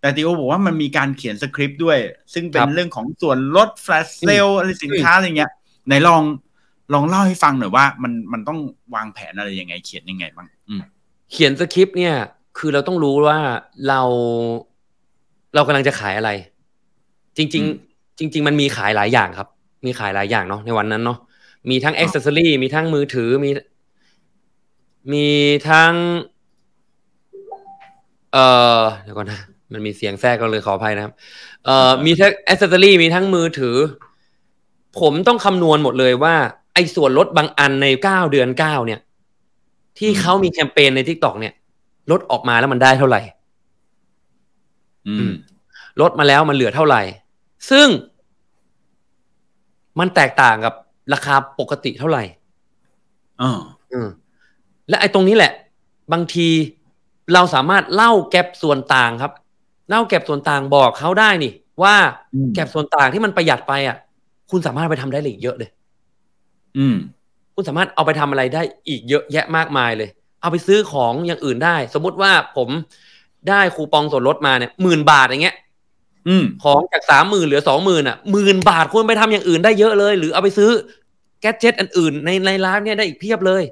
[0.00, 1.98] แต่ตี๋โอบอกว่ามันมีการเขียนสคริปต์ด้วย
[2.32, 5.50] ซึ่งเป็คนรับเรื่องของส่วนลด flash sale อะไรสินค้าอะไรเงี้ย
[5.86, 6.22] ไหนลอง
[6.94, 8.58] ลองเล่าให้ฟังหน่อยว่า มันมันต้อง
[8.94, 10.82] วางแผนอะไรยังไง เขียนยังไงบ้างอืม
[11.32, 12.14] เขียนสคริปต์เนี่ย
[12.58, 13.38] คือเราต้องรู้ว่า
[13.88, 14.00] เรา
[15.54, 16.30] เรากำลังจะขายอะไร
[17.36, 19.48] จริงอืมๆจริง ๆ มันมีขายหลายอย่างครับ
[19.86, 21.18] มีขายหลายอย่างเนาะในวันนั้นเนาะ
[21.68, 23.50] มีทั้ง accessory มีทั้งมือถือมี
[25.12, 25.28] มี
[25.70, 25.92] ทั้ง
[28.32, 28.46] เอ่
[28.80, 29.40] อเดี๋ยวก่อนนะ
[29.72, 31.12] มันมีเสียงแทรกก็เลยขออภัยนะครับ
[31.64, 33.76] เอ่อมีทั้ง accessory มีทั้งมือถือ
[35.00, 36.34] ผมต้องคำนวณหมดเลยว่า
[36.74, 39.00] ไอ้ส่วนลดบางอันในเก้าเดือนเก้าเนี่ย
[39.98, 41.54] ที่เขามีแคมเปญใน TikTok เนี่ย
[42.10, 43.20] ลดออกมาแล้วมันได้เท่าไหร่
[45.08, 45.32] อืม
[46.00, 47.02] ลดมาแล้วมันเหลือเท่าไหร่
[47.70, 47.88] ซึ่ง
[49.98, 50.74] มันแตกต่างกับ
[51.12, 52.22] ราคาปกติเท่าไหร่
[53.42, 53.50] อ๋อ
[53.92, 54.08] อืม
[54.88, 55.52] และไอ้ตรงนี้แหละ
[56.12, 56.48] บางที
[57.34, 59.32] เราสามารถเล่าแก็บส่วนต่างครับ
[59.90, 61.94] เล่าแก็บส่วนต่างบอกเขาได้นี่ ว่า
[62.34, 63.96] อืมแก็บส่วนต่างที่มันประหยัดไปอะ
[64.50, 65.70] คุณสามารถไปทำได้อีกเยอะเลย
[66.78, 66.96] อืม
[67.54, 70.08] คุณสามารถเอาไปทำอะไรได้อีกเยอะแยะมากมายเลย
[70.40, 72.68] เอาไปซื้อของอย่างอื่นได้ สมมุติว่าผม
[73.48, 75.69] ได้คูปองส่วนลดมาเนี่ยหมื่นบาทอย่างเงี้ยอืม
[76.64, 80.70] ของจากสามหมื่นเหลือสองหมื่นอะหมื่นบาทคุณไปทำอย่างอื่นได้เยอะเลย หรือเอาไปซื้อ
[81.40, 83.62] แกดเจ็ตอันอื่นในในร้านเนี่ยได้อีกเพียบเลย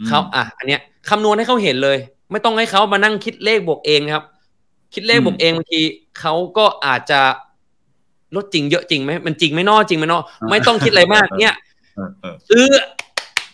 [0.00, 1.98] อืมเขาอะอันเนี้ยคำนวณให้เขาเห็นเลย
[2.30, 4.24] ไม่ต้องให้เขามานั่งคิดเลขบวกเองครับ
[4.94, 5.80] คิดเลขบวกเองบางที
[6.20, 7.20] เขาก็อาจจะ
[8.36, 10.18] ลดจริงเยอะจริงไหมมันจริงไหม่นอจริงไหมนอ
[10.50, 11.54] ไม่ต้องคิดอะไรมาก เนี่ย
[11.96, 12.66] เออเออซื้อ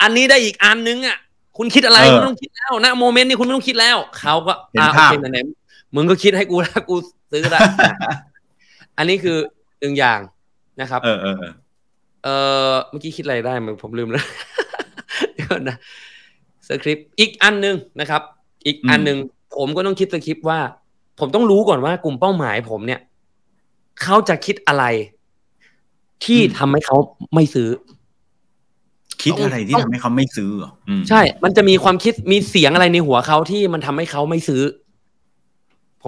[0.03, 1.16] อันนี้ได้อีกอันนึงอะ
[1.57, 6.97] คุณคิดอะไรเออคุณไม่ต้องคิดแล้วนะโมเมนต์นี้คุณไม่ต้องคิดแล้วเขาก็เห็นอ่าโอภาพเคไหนๆมึงก็คิดให้กูแล้วกู
[7.31, 7.61] ซื้อละ
[8.99, 9.37] อันนี้คือ
[9.81, 10.21] หนึ่งอย่าง
[10.81, 11.53] นะครับ เออเออเออ
[12.25, 12.29] เอ
[12.71, 14.27] อเมื่อกี้คิดอะไรได้มึงผมลืมแล้ว
[15.35, 15.77] เดี๋ยวก่อนนะ
[16.69, 18.23] สคริปต์อีกอันหนึ่งนะครับ
[18.67, 19.19] อีกอันหนึ่ง
[19.59, 20.59] ผมก็ต้องคิดสคริปต์ว่า
[21.21, 23.01] ผมต้องรู้ก่อนว่ากลุ่มเป้าหมายผมเนี่ย
[24.03, 24.85] เขาจะคิดอะไร
[26.25, 26.97] ที่ทำให้เขา
[27.35, 27.69] ไม่ซื้อ
[29.23, 34.62] คิดอะไรที่ทำให้เขาไม่ซื้อเหรออืมใช่ มันจะมีความคิดมีเสียงอะไรในหัวเขาที่มันทำให้เขาไม่ซื้อ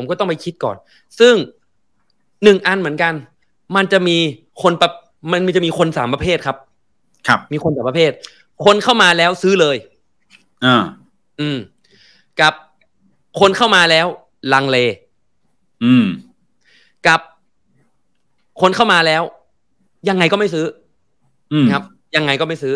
[0.00, 0.76] ผมก็ต้องไปคิดก่อน
[1.20, 1.34] ซึ่ง
[2.44, 3.14] หนึ่งอันเหมือนกัน
[3.76, 4.16] มันจะมี
[4.62, 4.88] คนประ
[5.30, 6.56] มันจะมีคนสามประเภทครับ
[7.28, 8.10] ครับ มีคนสามประเภท
[8.64, 9.76] คนเข้ามาแล้วซื้อเลย
[10.64, 10.84] อ่า
[11.40, 11.58] อืม
[12.40, 12.54] กับ
[13.40, 14.06] คนเข้ามาแล้ว
[14.52, 14.78] ลังเล
[15.84, 16.06] อืม
[17.06, 17.20] กับ
[18.60, 19.22] คนเข้ามาแล้ว
[20.08, 20.66] ยังไงก็ไม่ซื้อ
[21.52, 21.82] อืมครับ
[22.16, 22.74] ยังไงก็ไม่ซื้อ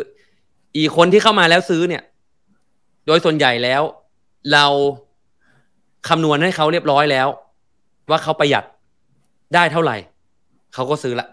[0.76, 2.02] อีกคนที่เข้ามาแล้วซื้อเนี่ย
[3.06, 3.82] โดยส่วนใหญ่แล้ว
[4.52, 4.66] เรา
[6.08, 7.28] คำนวณให้เขาเรียบร้อยแล้ว
[8.10, 8.64] ว่าเขาประหยัด
[9.54, 9.96] ได้เท่าไหร่
[10.74, 11.26] เขาก็ซื้อละ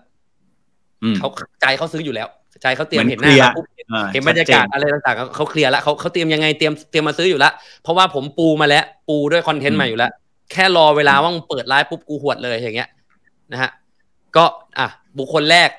[1.03, 1.27] อืมเขา
[1.62, 2.27] ใจเขาซื้ออยู่แล้ว
[2.62, 7.53] ใจเขาเตรียมเหมืเห็อนนหน้าเคลียร์เราปุ๊บอ่าเห็นบรรยากาศชัดเจนอะไรต่างๆเขาเขาเคลียร์แล้วเขาเขาเตรียมยังไงเตรียมเตรียมมาซื้ออยู่แล้ว
[7.84, 10.12] เพราะว่าผมปูมาแล้ว ปูด้วยคอนเทนต์มาอยู่แล้ว
[10.51, 12.89] แค่รอเวลาว่ามึงเปิดไลฟ์ปุ๊บกูหวดเลยอย่างเงี้ย
[13.52, 13.71] นะฮะ
[14.35, 14.46] ก็
[14.79, 14.87] อะ
[15.17, 15.69] บุคคลแรก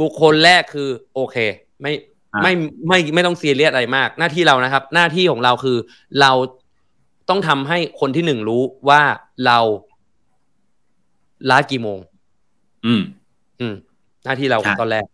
[0.00, 1.36] บุคคลแรกคือ โอเค
[1.80, 1.92] ไม่
[2.34, 2.52] อะไม่
[2.88, 5.76] ไม่ไม่ต้องซีเรียสอะไรมาก หน้าที่เรานะครับ หน้าที่ของเราคือ
[6.20, 6.30] เรา
[7.30, 9.02] ต้องทำให้คนที่หนึ่งรู้ว่า
[9.46, 9.58] เรา
[11.46, 11.98] ไลฟ์กี่โมง
[12.86, 13.02] อืม
[13.60, 13.74] อืม
[14.24, 15.04] หน้าที่เราใช่ตอนแรก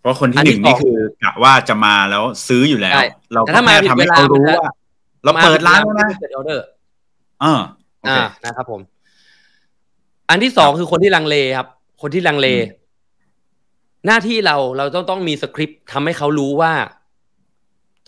[0.00, 4.72] เพราะคนที่อันหที่นึ่งนี่สองคือกะว่าจะมาแล้วซื้ออยู่แล้วใช่เราแต่ก็ถ้ามาแค่ทำให้เขารู้ผิดเวลาว่า
[5.24, 6.64] เราเปิดร้านแล้วนะเปิดออเดอร์
[7.42, 7.60] อ่า
[8.00, 8.80] โออ่าเคนะครับผม
[10.30, 11.68] อันที่สองคือคนที่ลังเลครับ
[12.02, 12.84] คนที่ลังเลอืม
[14.06, 16.72] หน้าที่เราเราต้องต้องมีสคริปต์ทำให้เขารู้ว่า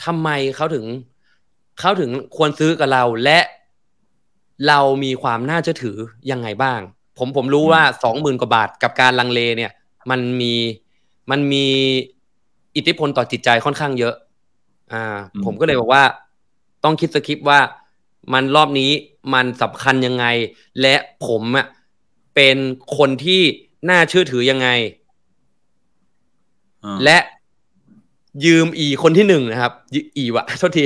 [0.05, 0.85] ทำไมเขาถึง
[1.79, 3.39] เขาถึงควรซื้อกับเราและ
[4.69, 5.97] เรามีความน่าเชื่อถือ
[6.31, 6.81] ยังไงบ้าง
[7.19, 9.73] ผมผมรู้ว่าสองหมื่นกว่าบาทกับการลังเลเนี่ย
[10.11, 10.55] มันมี
[11.31, 11.67] มันมี
[12.77, 14.15] อิทธิพลต่อจิตใจค่อนข้างเยอะ
[14.93, 15.05] อ่า
[15.45, 16.05] ผมก็เลยบอกว่า
[16.85, 17.61] ต้องคิดสคริปต์ว่า
[18.33, 18.91] มันรอบนี้
[19.35, 20.27] มันสำคัญยังไง
[20.81, 20.95] และ
[21.27, 21.67] ผมอะ
[22.35, 22.57] เป็น
[22.99, 23.43] คนที่
[23.91, 24.69] น่าเชื่อถือยังไง
[27.05, 27.19] และ
[28.45, 29.73] ยืมอีคนที่หนึ่งนะครับ
[30.17, 30.85] อีวะโทษที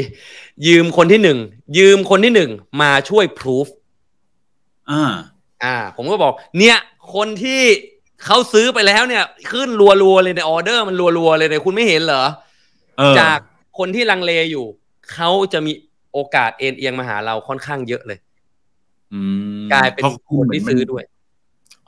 [0.67, 1.39] ยืมคนที่หนึ่ง
[1.79, 3.67] ยืมคนที่หนึ่งมาช่วยพิสูจ
[4.91, 5.05] อ่า
[5.65, 6.77] อ่า ผมก็บอก เนี่ย
[7.15, 7.61] คนที่
[8.25, 9.69] เขาซื้อไปแล้วเนี่ย ขึ้น
[10.03, 12.25] รัวๆเลยในออเดอร์มันรัวๆเลยเนี่ยคุณไม่เห็นเหรอ
[13.19, 13.39] จาก
[13.79, 14.67] คนที่ลังเลอยู่
[15.13, 15.73] เขาจะมี
[16.13, 18.19] โอกาสเอนเอียงมาหาเราค่อนข้างเยอะเลย
[19.73, 21.05] กลายเป็นคนที่ซื้อด้วย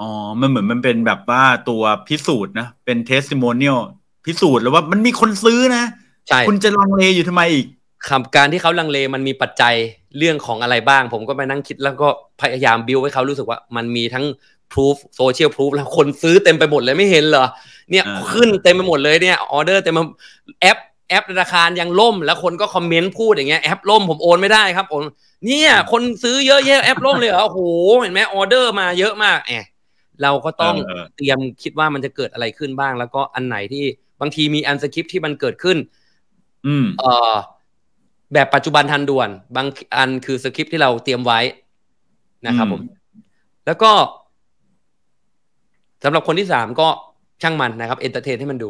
[0.01, 3.79] อ๋อ มันเหมือนมันเป็นแบบว่าตัวพิสูจน์นะ เป็น testimonial
[4.25, 5.85] พิสูจน์แล้วว่ามันมีคนซื้อนะ
[6.29, 7.66] ใช่คุณจะลังเลอยู่ทำไมอีก
[8.09, 9.75] คำการที่เขาลังเลมันมีปัจจัย
[10.18, 12.09] เรื่องของอะไรบ้าง ผมก็ไปนั่งคิดแล้วก็
[12.41, 14.25] พยายามบิวให้เขารู้สึกว่ามันมีทั้ง
[14.72, 17.47] พิสูจโซเชียลพิสูจน์แล้วคนซื้อเต็มไปหมดเลยไม่เห็นเหรอ
[17.91, 19.95] เนี่ยขึ้นเต็มไปหมดเลยเนี่ยออเดอร์เต็ม
[20.61, 25.03] แอปแอปธนาคารยังล่ม แล้วคนก็ comment พูดอย่างเงี้ยแอปล่มผมโอนไม่ได้ครับโอน
[25.47, 27.61] เนี่ยคนซื้อเยอะแยะแอปล่มเลยเหรอโอ้โห
[28.01, 29.65] เห็นไหมออเดอร์มาเยอะมากแอป
[30.22, 30.75] เราก็ต้อง
[31.16, 33.85] เตรียมคิดว่ามันจะเกิดอะไรขึ้นบ้าง แล้วก็อันไหนที่
[34.21, 35.77] บางทีมีอันสคริปที่มันเกิดขึ้น
[36.67, 37.35] อืมเอ่อ
[38.33, 41.41] แบบปัจจุบันทันด่วน บางอันคือสคริปที่เราเตรียมไว้
[42.47, 42.81] นะครับผม
[43.67, 43.91] แล้วก็
[46.05, 46.89] สำหรับคนที่สามก็
[47.43, 48.69] ช่างมันนะครับ entertain ให้มันดู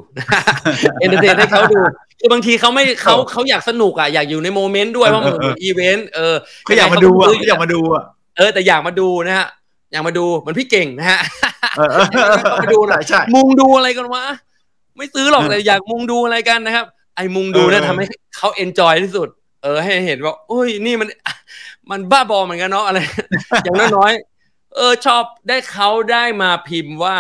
[1.00, 1.78] entertain ให้เขาดู
[2.20, 6.34] คือบางทีเขาไม่เขาเขาอยากสนุกอะอยากอยู่ใน moment ด้วยเพราะมันเป็นอีเวนต์เออ
[6.66, 8.02] ก็อยากมาดูอะอยากมาดูอะ
[8.36, 9.48] เออแต่อยากมาดูนะฮะ
[9.92, 11.20] อยากมาดูเหมือนพี่เก่งนะฮะ
[12.62, 13.02] มาดูหน่อย
[13.34, 14.24] มุงดูอะไรกันวะ
[14.96, 16.86] ไม่ซื้อหรอกแต่อยากมุงดูอะไรกันนะครับ
[17.16, 19.28] ไอ้มุงดูเนี่ยทำให้เขา enjoy ที่สุด
[19.62, 21.08] เออ ให้เห็นว่าโอ้ยนี่มัน
[21.90, 22.98] มันบ้าบอเหมือนกันเนาะอะไร
[23.64, 27.16] อย่างน้อยๆเออชอบได้เขาได้มาพิมพ์ว่า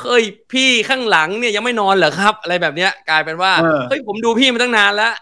[0.00, 3.52] เฮ้ยพี่ข้างหลังเนี่ยยังไม่นอนเหรอครับ อะไรแบบเนี้ย กลายเป็นว่า
[3.88, 5.12] เฮ้ยผมดูพี่มาตั้งนานแล้ว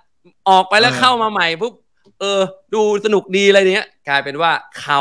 [0.48, 1.72] ออกไปแล้วเข้ามาใหม่ปุ๊บ
[2.20, 2.40] เออ
[2.74, 5.00] ดูสนุกดีอะไรเนี้ย กลายเป็นว่าเขา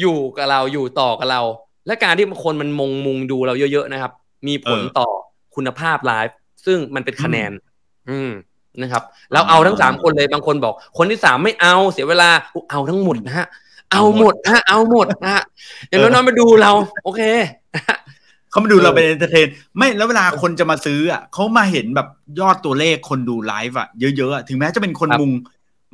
[0.00, 1.42] อยู่กับเราอยู่ต่อกับเรา
[1.86, 4.12] และการที่คนมันมงมุงดูเราเยอะๆนะครับ
[4.46, 5.08] มีผลต่อ
[5.54, 6.36] คุณภาพไลฟ์
[6.66, 7.50] ซึ่งมันเป็นคะแนน
[8.10, 8.30] อืม
[8.82, 12.30] นะครับ เราเอาทั้งสามคนเลยบางคนบอก คนที่สามไม่เอาเสียเวลา
[12.70, 13.46] เอาทั้งหมดนะฮะ
[13.92, 15.44] เอาหมดฮะเอาหมดนะฮะ
[15.88, 16.72] อย่างน้อยๆมาดูเรา
[17.04, 17.22] โอเค
[18.50, 19.46] เขามาดูเราเป็น entertain
[19.76, 22.08] ไม่แล้วเวลาคนจะมาซื้ออะเขามาเห็นแบบ
[22.40, 25.30] ยอดตัวเลขคนดูไลฟ์อะเยอะๆถึงแม้จะเป็นคนมุง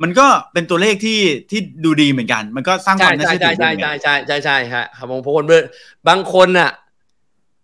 [0.03, 1.19] มันก็เป็นตัวเลขที่
[1.51, 5.43] ที่ดูดีเหมือนกัน มันก็สร้างความน่าเชื่อถือใช่ใช่ใช่ใช่ใช่ใช่ครับบางคน
[6.07, 6.71] บางคนอะ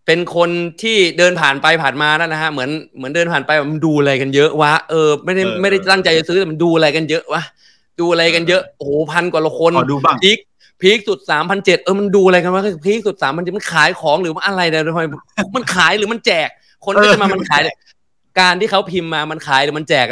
[0.06, 0.50] เป็นคน
[0.82, 7.44] ที่เดินผ่านไปผ่านมานั่นนะฮะเหมือนเหมือนเดินผ่านไปมันดูอะไรกันเยอะวะเออไม่ได้ไม่ได้ตั้งใจจะซื้อแต่มันดูอะไรกันเยอะวะ
[8.00, 10.38] ดูอะไรกันเยอะโอ้โหพันกว่าละคนดูบ้างพีค
[10.82, 15.02] พีคสุดสามพันเจ็ดเออมันดูอะไรกันวะพีคสุดสามพันเจ็ดมันขายของหรือว่าอะไรเนี่ยทำไม
[15.56, 16.50] มันขายหรือมันแจก
[16.86, 17.62] คนที่จะมามันขาย
[18.40, 20.06] การที่เขาพิมพ์มามันขายหรือมันแจก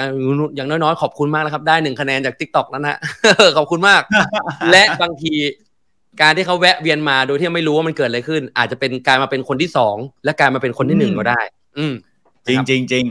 [0.56, 2.98] อย่างน้อยๆ ขอบคุณมากนะครับ ได้หนึ่งคะแนนจากทิกตอกแล้วนะ
[3.58, 4.02] ขอบคุณมาก
[4.72, 5.34] และบางที
[6.22, 9.95] การที่เขาแวะเวียนมาโดยที่ไม่รู้ว่ามันเกิดอะไรขึ้น อาจจะเป็นการมาเป็นคนที่สอง
[10.26, 11.41] และการมาเป็นคนที่หนึ่งก็ได้
[11.78, 11.93] อืม
[12.47, 13.05] จริงจริงจริง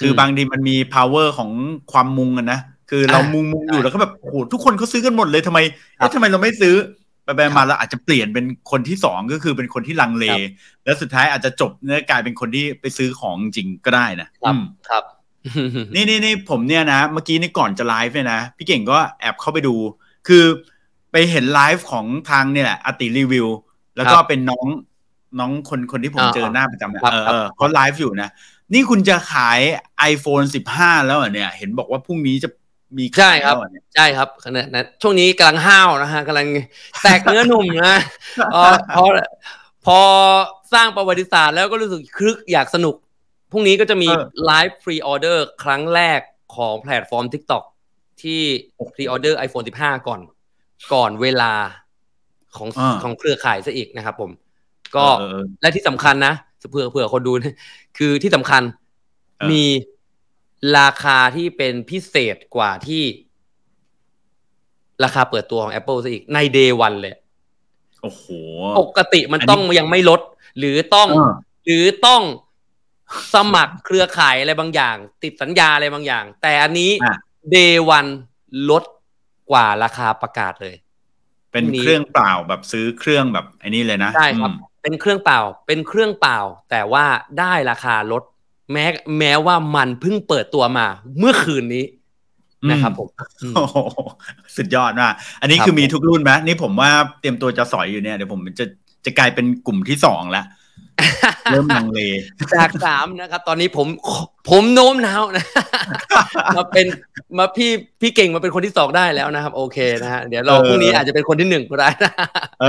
[0.00, 1.50] คือบางทีมันมี power ของ
[1.92, 5.58] ความมุงกันนะคือเรามุงมุงอยู่แล้วก็แบบโอ้โหทุกคนเขาซื้อกันหมดเลยทำไม
[5.96, 6.74] เอ๊ะทำไมเราไม่ซื้อ
[7.24, 10.26] ไปไปมาแล้วอาจจะเปลี่ยนเป็นคนที่สองก็คือเป็นคนที่ลังเล
[10.84, 14.56] แล้วสุดท้ายอาจจะจบเนื้อกลายเป็นคนที่ไปซื้อของจริงก็ได้นะครับ
[14.88, 15.04] ครับ
[15.94, 19.74] นี่นี่นี่ผมเนี่ยนะ เมื่อกี้นี่ก่อนจะไลฟ์เนี่ยนะ พี่เก่งก็แอบเข้าไปดู
[20.28, 20.44] คือ
[21.16, 23.48] ไปเห็นไลฟ์ของทางเนี่ยแหละไอทีรีวิว
[23.96, 24.66] แล้วก็เป็นน้อง
[25.38, 28.30] น้องคนคนที่ผมเจอหน้าประจำเออเออเขาไลฟ์อยู่นะ
[28.72, 29.60] นี่คุณจะขาย
[30.12, 30.46] iPhone
[30.76, 32.48] 15 แล้วเนี่ย เห็นบอกว่าพรุ่งนี้จะ
[32.96, 33.56] มีใช่ครับ
[33.94, 36.46] ใช่ครับขณะนั้นช่วงนี้กำลังห้าวนะฮะกำลัง
[37.02, 37.96] แตกเนื้อหนุ่มนะ
[38.54, 38.60] พอ
[38.96, 39.04] พอ
[39.86, 39.98] พอ
[40.74, 42.94] สร้างประวัติศาสตร์แล้วก็รู้สึกคึกอยากสนุก
[43.52, 44.08] พรุ่งนี้ก็จะมี
[44.44, 46.20] ไลฟ์ pre-order ครั้งแรก
[46.56, 47.62] ของแพลตฟอร์ม TikTok
[48.22, 48.40] ที่
[48.94, 50.20] pre-order iPhone 15 ก่อน
[50.92, 51.52] ก่อนเวลา
[52.56, 52.68] ของ
[53.02, 54.30] ของเครือข่ายซะอีกนะครับ ผม
[54.96, 55.04] ก็
[55.60, 56.34] และที่สำคัญนะ
[56.70, 57.32] เผื่อเผื่อคนดู
[57.98, 58.62] คือที่สำคัญ
[59.50, 59.64] มี
[60.78, 63.02] ราคาที่เป็นพิเศษกว่าที่
[65.04, 67.14] ราคาเปิดตัวของ Apple ซะอีกใน day one เลย
[68.02, 68.24] โอ้โห
[68.80, 70.20] ปกติมันต้องยังไม่ลด
[70.58, 71.08] หรือต้อง
[71.66, 72.22] หรือต้อง
[73.34, 76.90] สมัครเครือข่ายอะไรบางอย่าง ติดสัญญาอะไรบางอย่าง แต่อันนี้
[77.50, 78.06] เดย์วัน
[78.70, 78.84] ลด
[79.50, 80.76] กว่าราคาประกาศเลย
[81.52, 84.50] เป็นเครื่องเปล่าแบบซื้อเครื่องแบบไอ้นี่เลยนะใช่ครับ
[84.82, 86.38] เป็นเครื่องเปล่า เป็นเครื่องเปล่า
[86.70, 87.04] แต่ว่า
[87.38, 88.22] ได้ราคาลด
[88.72, 88.86] แม้
[89.18, 90.86] แม้ว่ามันเพิ่งเปิดตัวมา
[91.18, 91.84] เมื่อคืนนี้
[92.70, 93.08] นะครับผม
[94.56, 96.90] สุดยอดมากอันนี้คือมีทุกรุ่นไหมนี่ผมว่า
[97.20, 98.64] เตรียมตัวจะสอยอยู่เนี่ยเดี๋ยวผมจะ
[99.04, 100.46] จะกลายเป็นกลุ่มที่สองแล้ว
[101.50, 102.00] เริ่มลังเล
[102.54, 103.86] จากสามนะครับ ตอนนี้ผม
[104.50, 105.44] ผมโน้มน้าวนะ
[106.56, 106.86] มาเป็น
[107.38, 107.70] มาพี่
[108.00, 112.12] พี่เก่งมาเป็นคนที่สองได้แล้วนะครับ โอเคนะฮะเดี๋ยวเราพรุ่งนี้อาจจะเป็นคนที่หนึ่งก็ได้นะ
[112.60, 112.64] เอ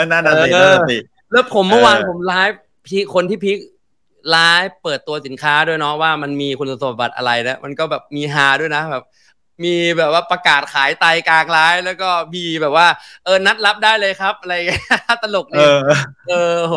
[0.00, 0.98] อนั่นน่ะสินั่นน่ะสิ
[1.32, 3.58] แล้วผมเมื่อวานผมไลฟ์พี่คนที่พีค
[4.30, 9.04] ไลฟ์เปิดตัวสินค้าด้วยเนาะว่ามันมีคุณสมบัติอะไรนะมันก็แบบมีฮาด้วยนะแบบ
[9.64, 12.86] มีแบบว่าประกาศขายไตกลางไลฟ์แล้วก็มีแบบว่า
[13.24, 14.54] เออนัดรับได้เลยครับ อะไร
[15.22, 15.78] ตลกเอนี่อ
[16.28, 16.76] เออโห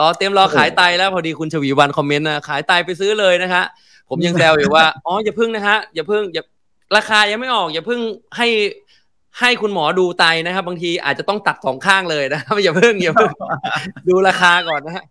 [0.00, 3.62] รอเตรียมรอขายไตแล้วพอดีคุณชวีวันคอมเมนต์นะขายไตไปซื้อเลยนะคะ
[4.08, 6.44] ผมยังแซวอยู่ว่าอ๋ออย่าพึ่งนะฮะอย่าพึ่งอย่า
[6.96, 8.00] ราคายังไม่ออก อย่าพึ่ง
[8.36, 8.48] ให้
[9.40, 13.32] ให้คุณหมอดูไตนะครับ บางทีอาจจะต้องตัดสองข้างเลยนะครับอย่าพึ่งอย่าพึ่ง
[14.08, 15.04] ดูราคาก่อนนะฮะ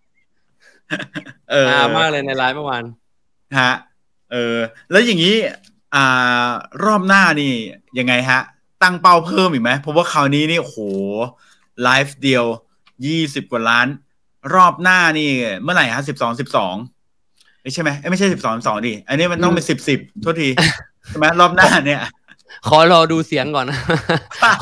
[1.52, 2.84] เออฮามากเลยในไลฟ์เมื่อวาน
[3.60, 3.74] ฮะ
[4.32, 4.58] เออ
[4.92, 5.36] แล้วอย่างนี้
[5.96, 6.48] อ่า
[6.86, 7.54] รอบหน้านี่
[8.00, 8.40] ยังไงฮะ
[8.84, 10.78] ตั้งเป้าเพิ่มอีกไหมเพราะว่าคราวนี้นี่โอ้โห
[11.84, 12.46] ไลฟ์เดียว
[13.06, 13.88] ยี่สิบกว่าล้าน
[14.56, 15.30] รอบหน้านี่
[15.64, 16.76] เมื่อไหร่ฮะสิบสองสิบสอง
[17.74, 20.50] ใช่ไหมเอ้ยไม่ใช่สิบสองสองดิ อันนี้มันต้องเป็นสิบสิบโทษที
[21.08, 22.02] ใช่ไหมรอบหน้าเนี่ย
[22.68, 23.80] ขอรอดูเสียงก่อนนะ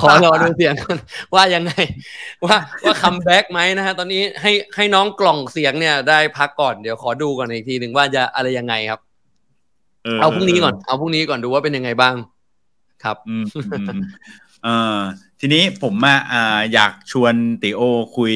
[0.01, 0.97] ขอรอดูเสียงก่อน
[1.35, 1.71] ว่ายังไง
[2.45, 8.99] ว่าว่า comeback ไหมนะฮะตอนนี้ให้ให้น้องกล่องเสียงเนี่ยได้พักก่อนเดี๋ยวขอดูก่อนอีกทีหนึ่งว่าจะอะไรยังไงครับ
[10.21, 12.15] เอาพรุ่งนี้ก่อนเอาพรุ่งนี้ก่อนดูว่าเป็นยังไงบ้าง
[13.03, 14.01] ครับอืมอืมอืม
[14.63, 14.67] เอ
[14.97, 14.99] อ
[15.39, 17.81] ทีนี้ผมมาอ่าอยากชวนติโอ
[18.17, 18.35] คุย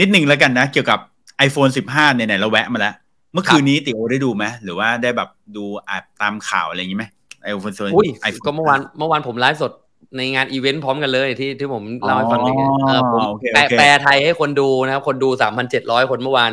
[0.00, 0.98] นิดนึงแล้วกันนะ เกี่ยวกับ
[1.46, 2.94] iPhone 15เนี่ยไหนเราแวะมาแล้ว
[3.32, 7.04] เมื่อคืนนี้ติโอได้ดูไหมหรือว่าได้แบบดูอ่านตามข่าวอะไรอย่างนี้ไหม
[7.42, 9.72] ไอโฟนโซนอุ้ยไอโฟนก็เมื่อวานเมื่อวานผมไลฟ์สด
[10.16, 12.54] ในงานอีเวนต์พร้อมกันเลยที่ที่ผมเล่าให้ฟังอ๋อเลย
[12.86, 16.52] เออผมโอเคแปลโอเคแปลไทยให้คนดูนะครับ คนดูสามพันเจ็ดร้อยคนเมื่อวาน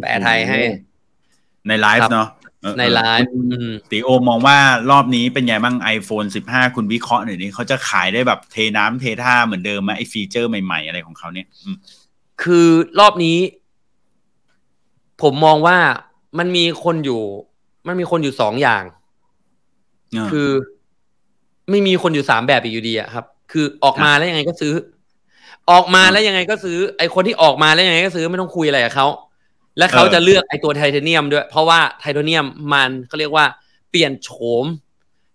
[0.00, 0.58] แปลไทยให้
[1.68, 2.28] ในไลครัฟ์บเนาะ
[2.62, 4.56] เออในไลฟ์คุณอืมติโอมองว่า
[4.90, 11.76] รอบนี้เป็นไงบ้าง iPhone 15 คุณวิเคราะห์หน่อยนี่เขาจะขายได้แบบเทน้ำเทท่าเหมือนเดิมไหมไอฟีเจอร์ใหม่ๆ อะไรของเขาเนี่ยอืม
[12.42, 12.66] คือ
[13.00, 13.38] รอบนี้
[15.22, 15.78] ผมมองว่า
[16.38, 17.22] มันมีคนอยู่
[17.86, 18.84] มันมีคนอยู่สองอย่าง
[20.30, 20.50] คือ
[21.70, 24.72] ไม่มีคนอยู่สามแบบอีกอยู่ดีอะครับ คือออกมาแล้วยังไงก็ซื้อ
[25.70, 29.06] ออกมาแล้วยังไงก็ซื้อ ไอคนที่ออกมาแล้วยังไงก็ซื้อไม่ต้องคุยอะไรกับเขา
[29.78, 33.46] และเขาจะเลือกไอตัวไทเทเนียมด้วย เพราะว่าไทเทเนียมมันเขาเรียกว่า
[33.90, 34.30] เปลี่ยนโฉ
[34.62, 34.64] ม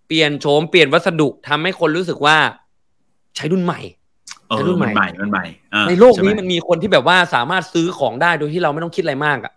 [0.08, 2.38] เปลี่ยนโฉมเปลี่ยนวัสดุทำให้คนรู้สึกว่า
[3.36, 4.03] ใช้รุ่นใหม่เออ
[4.68, 9.54] รุ่นใหม่มันใหม่มันใหม่อ่าในโลกนี้ช่ไหมันมีคนที่แบบว่าสามารถซื้อของได้โดยที่เราไม่ต้องคิดอะไรมากอะ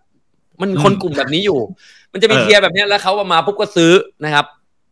[0.61, 1.59] มันมีคนอืมกลุ่มแบบนี้อยู่
[2.13, 3.91] มันจะมีเออเทียร์แบบเนี้ยแล้วเขามาปุ๊บก็ซื้อ
[4.25, 4.45] นะครับ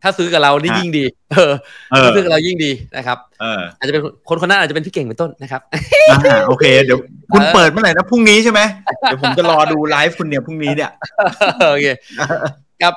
[0.03, 1.53] ถ้าซื้อกับเรานี่ฮะยิ่งดี เออ
[1.91, 5.61] เออถ้าซื้อกับเรายิ่งดีนะครับเอออาจจะเป็นคนคนนั้นอาจจะเป็นพี่เก่งเป็นต้นนะครับ
[6.11, 6.99] อ่าโอเค เดี๋ยว
[7.33, 8.61] คุณเออเปิดเมื่อไหร่นะพรุ่งนี้ใช่ไหม
[9.01, 10.91] เดี๋ยวผมจะรอดูไลฟ์คุณเนี่ยพรุ่งนี้เนี่ย
[11.69, 11.85] โอเค
[12.83, 12.93] กับ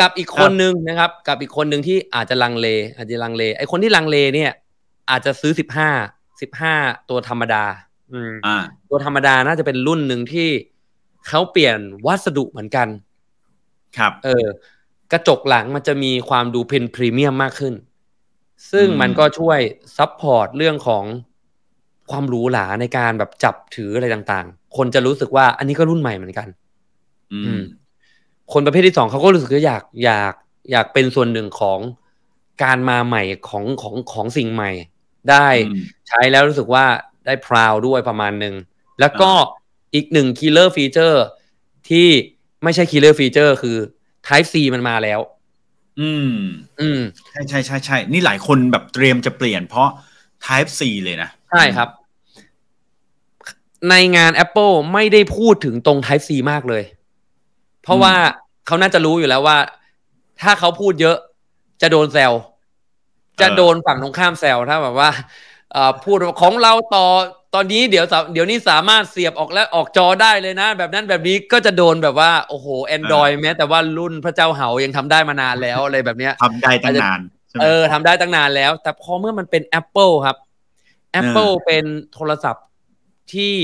[0.00, 2.66] กับอีกคนนึงนะครับ กับอีกคนนึงที่อาจจะลังเล
[2.96, 4.50] อาจจะลังเล ไอคนที่ลังเลเนี่ย
[5.10, 5.90] อาจจะซื้อสิบห้า
[6.42, 6.74] สิบห้า
[7.10, 7.64] ตัวธรรมดา
[8.12, 8.56] อืมอ่า
[8.90, 10.48] ตัวธรรมดาน่าจะเป็นรุ่นหนึ่งที่
[11.28, 12.88] เขาเปลี่ยนวัสดุเหมือนกัน
[13.98, 14.46] ครับ เออ
[15.12, 17.74] กระจกหลังมันจะมีความดูเป็นพรีเมียมมากขึ้น
[18.72, 19.58] ซึ่งอืมมันก็ช่วย
[19.96, 21.04] support เรื่องของ
[22.10, 26.48] ความหรูหราในการแบบจับถืออะไรต่างๆ คนจะรู้สึกว่าอันนี้ก็รุ่นใหม่เหมือนกัน
[27.32, 27.62] อือืมม
[28.52, 30.34] คนประเภทที่สองเขาก็รู้สึกว่าอยากอยาก
[30.70, 31.78] อยากเป็นส่วนหนึ่งของ
[32.62, 34.70] การมาใหม่ของของของสิ่งใหม่
[35.30, 36.84] ได้อืมใช้แล้วรู้สึกว่า
[37.26, 38.54] ได้ proud ด้วยประมาณหนึ่ง
[39.00, 39.30] แล้วก็
[39.94, 41.22] อีกหนึ่ง killer feature
[41.88, 42.08] ที่
[42.64, 43.76] ไม่ใช่ killer feature คือ
[44.26, 45.20] Type C มันมาแล้ว
[46.00, 46.34] อืม
[46.80, 49.88] อืม ใช่ใช่ใช่ใช่ นี่หลายคนแบบเตรียมจะเปลี่ยนเพราะ
[50.46, 51.88] Type C เลยนะ ใช่ครับ
[53.90, 56.82] ในงาน Apple ไม่ได้พูดถึงตรง Type C มากเลย
[57.82, 58.14] เพราะว่า
[58.66, 59.58] เขาน่าจะรู้อยู่แล้วว่า
[60.42, 61.16] ถ้าเขาพูดเยอะ
[61.82, 62.32] จะโดนแซว
[63.42, 65.10] จะโดนฝั่งตรงข้ามแซวถ้าแบบว่า
[65.72, 67.06] เอ่อพูดว่าของเราต่อ
[67.54, 72.66] ตอนนี้เดี๋ยวสาเดี๋ยวนี้สามารถเสียบออกและออกจอได้เลยนะ แบบนั้นแบบนี้ก็จะโดนแบบว่า โอ้โห
[72.96, 80.36] Android แม้แต่ว่ารุ่นพระเจ้าเหายังทำได้มานานแล้วอะไรแบบเนี้ยทำได้ตั้งนานใช่ไหมเออทำได้ตั้งนานแล้ว แต่พอเมื่อมันเป็น Apple ครับ
[81.20, 81.84] Apple เป็น
[82.14, 82.66] โทรศัพท์
[83.32, 83.54] ที่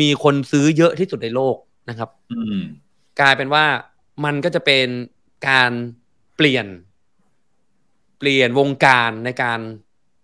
[0.00, 1.56] มีคนซื้อเยอะที่สุดในโลก
[1.88, 2.60] นะครับอืม
[3.20, 3.64] กลายเป็นว่า
[4.24, 4.86] มันก็จะเป็น
[5.48, 5.70] การ
[6.36, 6.66] เปลี่ยน
[8.20, 9.60] เปลี่ยนวงการในการ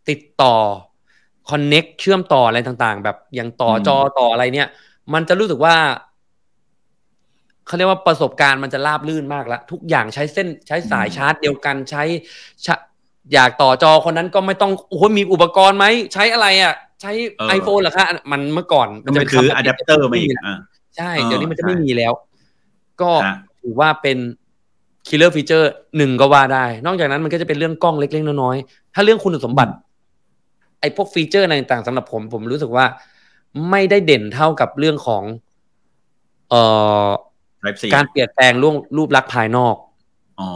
[0.09, 0.57] ติดต่อ
[1.51, 4.68] คอนเน็กเชื่อมต่ออะไรต่างๆ แบบอย่างต่ออมจอต่ออะไรเนี่ย
[5.14, 5.76] มันจะรู้สึกว่า
[7.66, 12.03] เขาเรียกว่าประสบการณ์มันจะราบลื่นมากแล้วทุกอย่างใช้เส้นใช้สายชาร์จเดียวกันใช้
[12.66, 12.74] ชะ
[13.32, 20.59] อยากต่อจอคนนั้นก็ไม่ต้องโอ้โหมีอุปกรณ์ไหมใช้อะไรอะ ใช้เออ iPhone เหรอคะมันเมื่อก่อนต้องไปซื้ออะแดปเตอร์มาอีกอ่า
[20.97, 22.12] ใช่อ๋อเดี๋ยวนี้มันจะใช่ไม่มีแล้ว
[23.01, 24.18] ก็ฮะถือว่าเป็น
[25.07, 29.72] killer feature หนึ่งก็ว่าได้ นอกจากนั้นมันก็จะเป็นเรื่องกล้องเล็ก ๆ น้อยๆ ถ้าเรื่องคุณสมบัติ
[30.80, 32.86] ไอ้พวก feature อะไรต่างๆสำหรับผม ผมรู้สึกว่า
[33.70, 35.22] ไม่ได้เด่นเท่ากับเรื่องของ
[36.50, 36.62] เอ่
[37.07, 37.09] อ
[37.94, 39.74] การเปลี่ยนแปลงรูปรูปลักษณ์ภายนอก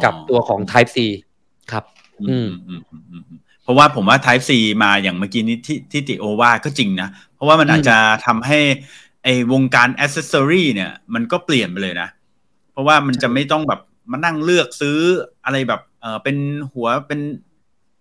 [0.04, 0.98] กับตัวของ Type C
[1.72, 1.84] ครับ
[2.30, 2.48] อืม
[3.62, 4.50] เพราะว่าผมว่า Type C
[4.82, 7.96] มาอย่างเมื่อกี้นี้ที่ที่ตี๋โอว่าก็จริงนะ เพราะว่ามันอาจจะ
[8.26, 8.58] ทำให้
[9.24, 12.08] ไอ้วงการอ c เซสซอรีเนี่ย มันก็เปลี่ยนไปเลยนะ
[12.72, 13.80] เพราะว่ามันจะไม่ต้องแบบ
[14.10, 14.98] มานั่งเลือกซื้อ
[15.44, 16.36] อะไรแบบเออเป็น
[16.72, 17.20] หัวเป็น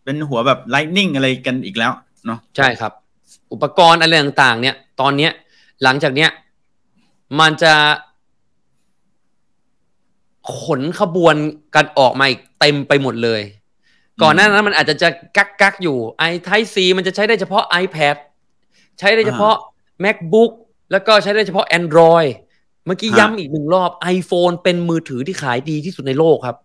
[0.03, 1.91] เป็นหัวแบบไลนิ่งอะไรกันอีกแล้ว
[2.25, 2.93] เนาะใช่ครับ
[3.51, 5.31] อุปกรณ์อะไรต่างๆ เนี่ย ตอนเนี้ย
[5.83, 6.29] หลังจากเนี้ย
[7.39, 7.73] มันจะ
[10.61, 11.35] ขนขบวน
[11.75, 13.41] กันออกมาอีกเต็มไปหมดเลย
[14.21, 18.15] ก่อนหน้านั้นมันอาจจะจะกั๊กกั๊กอยู่ไอ Type C มันจะใช้ได้เฉพาะ iPad
[18.99, 19.55] ใช้ได้เฉพาะ
[20.03, 20.51] MacBook
[20.91, 26.57] แล้วก็ใช้ได้เฉพาะ Android เมื่อกี้ย้ำอีกหนึ่งรอบ iPhone เป็นมือถือที่ขายดีที่สุดในโลกครับ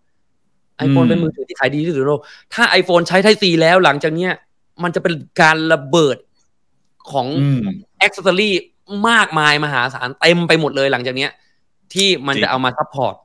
[0.85, 2.21] iPhone เป็นมือถือที่ขายดีที่สุดในโลก
[2.53, 4.31] ถ้า iPhone ใช้ไทซีแล้วหลังจากเนี้ย
[4.83, 6.17] มันจะเป็นการระเบิด
[7.11, 7.27] ของ
[8.01, 8.55] accessory
[9.09, 11.31] มากมายมหาศาลเต็มไปหมดเลยหลังจากเนี้ย
[11.93, 13.15] ที่มันจะเอามา support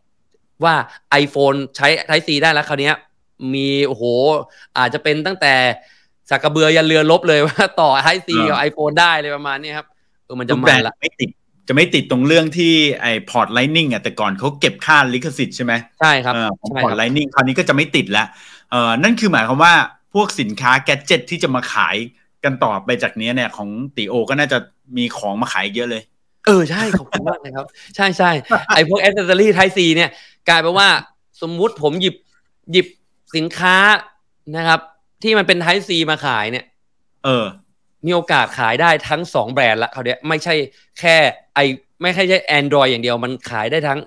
[0.64, 0.74] ว่า
[1.22, 2.92] iPhone ใช้ไทซีได้แล้วคราวนี้
[3.54, 4.04] มีโอ้โห
[4.78, 5.54] อาจจะเป็นตั้งแต่
[6.30, 9.86] สากกะเบือยันเรือรบเลยว่าต่อ Type C กับ iPhone ได้เลยประมาณนี้ครับ
[10.24, 11.30] เออมันจะมันละไม่ติด
[11.72, 16.34] จะไม่ติดตรงเรื่องที่ไอ port Lightning อะแต่ก่อนเขาเก็บค่าลิขสิทธิ์ใช่ไหมใช่ครับ
[16.82, 18.26] port Lightning คราวนี้ก็จะไม่ติดแล้ว
[18.70, 19.74] เออนั่นคือหมายความว่า
[20.14, 21.96] พวกสินค้า gadget ที่จะมาขาย
[22.44, 24.58] กันต่อไปจากนี้เนี่ยของตี๋โอก็น่าจะ
[24.96, 26.02] มีของมาขายเยอะเลย
[26.46, 27.66] เออใช่ขอบคุณมากนะครับ
[27.96, 28.30] ใช่ใช่
[28.74, 30.10] ไอพวกแอสเซสซอรี่ไทซีเนี่ย
[30.48, 30.88] กลายเป็นว่า
[31.42, 32.16] สมมุติผมหยิบ
[32.72, 32.86] หยิบ
[33.36, 33.76] สินค้า
[34.56, 34.80] นะครับ
[35.22, 36.64] ที่มันเป็นไทซีมาขายเนี่ย
[37.24, 37.44] เออ
[38.06, 40.54] มีโอกาสขายได้ทั้งสองแบรนด์ละเขาเนี้ยไม่ใช่
[40.98, 41.16] แค่
[41.54, 41.60] ไอ
[42.02, 44.00] ไม่ใช่ใช่ Android อย่างเดียวมันขายได้ทั้ง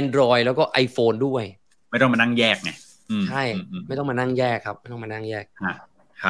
[0.00, 1.44] Android แล้วก็ iPhone ด้วย
[1.90, 2.70] ไม่ต้องมานั่งแยกไง
[3.28, 3.42] ใช่
[3.86, 5.44] ไม่ต้องมานั่งแยกครับ ไม่ต้องมานั่งแยก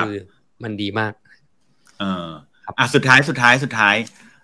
[0.02, 0.14] คือ
[0.62, 1.12] มันดีมาก
[1.98, 2.26] เออ
[2.78, 3.96] อะสุดท้ายสุดท้ายสุดท้าย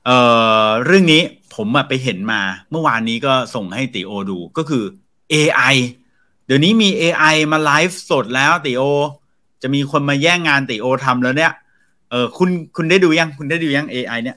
[0.06, 0.18] เอ่
[0.64, 1.22] อเรื่องนี้
[1.54, 2.40] ผมไปเห็นมา
[2.70, 4.84] เมื่อวานนี้ก็ส่งให้ติโอดูก็คือ
[5.32, 5.74] AI
[6.46, 8.82] เดี๋ยวนี้มี AI มาไลฟ์สดแล้วติโอ
[9.62, 11.52] จะมีคนมาแย่งงานติโอทำแล้วเนี่ย
[12.10, 14.36] เออคุณคุณได้ดูยังคุณได้ดูยัง AI เนี่ย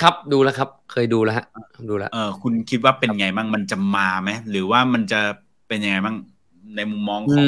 [0.00, 1.46] ครับดูแล้วครับ เคยดูแล้วฮะ
[1.90, 5.20] ดูแล้วเออคุณคิดว่าเป็นไงบ้างมันจะมาไหมหรือว่ามันจะ
[5.68, 6.16] เป็นยังไงบ้าง
[6.76, 7.46] ในมุมมองของ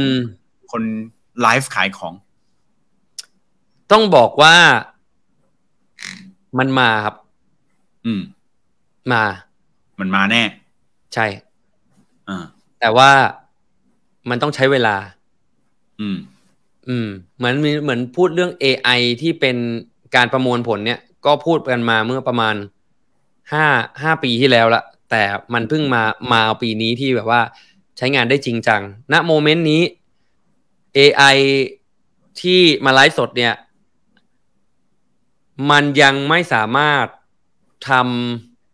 [0.73, 0.83] คน
[1.41, 2.15] ไลฟ์ขายของ
[3.93, 4.55] ต้องบอกว่า
[6.59, 7.17] มันมาครับ
[8.07, 8.21] อืม
[9.13, 9.23] มา
[10.01, 10.43] มันมาแน่
[11.15, 11.27] ใช่
[12.29, 12.45] อ่า
[12.81, 13.11] แต่ว่า
[14.31, 14.97] มันต้องใช้เวลา
[16.01, 16.17] อืม
[16.89, 19.57] อืมเหมือนมีเหมือนพูดเรื่อง AI ที่เป็น
[20.17, 22.55] การประมวลผลเนี่ย ก็พูดกันมาเมื่อประมาณ
[23.53, 23.67] ห้า
[24.03, 25.23] ห้าปีที่แล้วละแต่
[25.55, 27.43] มันเพิ่งมามาปีนี้ที่แบบว่า
[27.97, 28.83] ใช้งานได้จริงจัง
[29.13, 29.83] ณโมเมนต์นี้
[30.97, 31.37] AI
[32.41, 33.55] ที่มาไลฟ์สดเนี่ย
[35.71, 37.07] มันยังไม่สามารถ
[37.89, 37.91] ท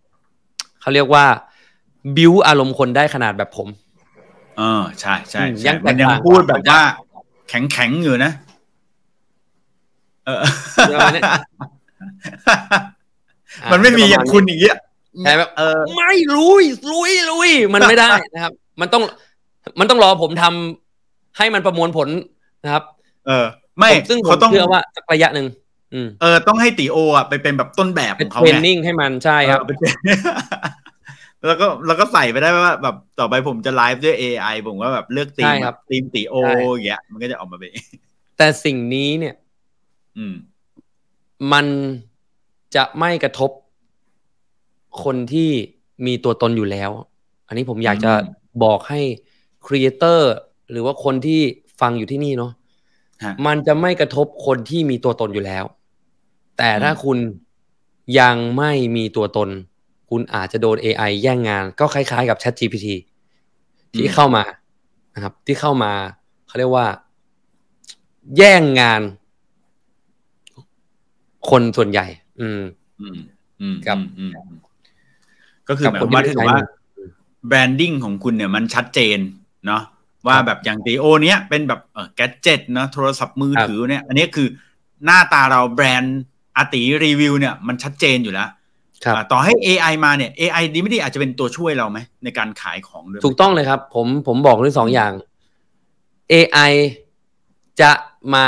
[0.01, 1.27] ำเขาเรียกว่า
[2.17, 3.69] บิวอารมณ์คนได้ขนาดแบบผม
[4.59, 6.83] เออใช่ใช่ยังมันยังพูดแบบว่า
[7.51, 8.33] แข็งแข็งอยู่นะ
[10.27, 10.43] เออ
[13.73, 14.77] มันไม่มีอย่างคุณอย่างเงี้ย
[15.25, 19.03] แต่แบบเออ ไม่ลุยลุยลุยมันไม่ได้นะครับ มันต้อง
[19.81, 22.09] มันต้องรอผมทำให้มันประมวลผล
[22.65, 22.85] นะครับ
[23.27, 23.47] เออ
[23.79, 25.47] ไม่ซึ่งผมเชื่อว่าสักระยะหนึ่ง
[26.21, 29.61] เออ ต้องให้ตีโออะไปเป็นแบบต้นแบบของเขาเทรนนิ่งให้มันใช่ครับ
[31.47, 35.55] แล้วก็แล้วก็ใส่ไปได้ว่าแบบต่อไปผมจะไลฟ์ด้วย AI ผมว่าแบบเลือกตีม
[35.91, 36.35] ตีมตีโอ
[36.73, 37.71] อย่างเงี้ยมันก็จะออกมาเป็น
[38.37, 39.35] แต่สิ่งนี้เนี่ย
[40.19, 40.35] อืม
[41.53, 41.67] มัน
[42.75, 43.51] จะไม่กระทบ
[45.05, 45.51] คนที่
[46.07, 46.91] มีตัวตนอยู่แล้ว
[47.47, 48.13] อันนี้ผมอยากจะ
[48.65, 49.01] บอกให้
[49.67, 50.33] ครีเอเตอร์
[50.71, 51.41] หรือว่าคนที่
[51.81, 52.53] ฟังอยู่ที่นี่เนาะ
[53.47, 55.65] มันจะไม่กระทบคนที่มีตัวตนอยู่แล้ว
[56.59, 57.19] แต่ถ้าคุณ
[58.21, 59.49] ยังไม่มีตัวตน
[60.11, 62.87] คุณอาจจะโดน AI แย่งงานก็คล้ายๆกับ Chat GPT
[63.97, 64.45] ที่เข้ามา
[65.15, 65.93] นะครับ ที่เข้ามา
[66.47, 66.87] เขาเรียกว่า
[68.37, 69.03] แย่งงาน
[71.51, 72.07] คนส่วนใหญ่
[72.41, 72.63] อืม
[73.01, 73.17] อืม
[73.61, 73.99] อืมกับ
[75.69, 76.59] ก็คือหมายว่าถือว่า
[77.47, 79.19] แบรนดิ้งของคุณเนี่ยมันชัดเจน
[79.67, 79.83] เนาะ
[80.27, 84.49] ว่าแบบอย่างตีโอ เนี้ยเป็นแบบเออแกจิตเนาะโทรศัพท์มือถือเนี่ย อันนี้คือ
[85.05, 86.21] หน้าตาเราแบรนด์
[86.57, 88.51] อาติรีวิวเนี่ยมันชัดเจนอยู่แล้ว
[89.33, 95.13] ต่อให้ AI มาเนี่ย AI ดีไม่ดีอาจจะเป็นตัวช่วยเราไหมในการขายของด้วยถูกต้องเลยครับ ผมผมบอกทั้งสองอย่าง
[96.33, 96.73] AI
[97.81, 97.93] จะ
[98.35, 98.47] มา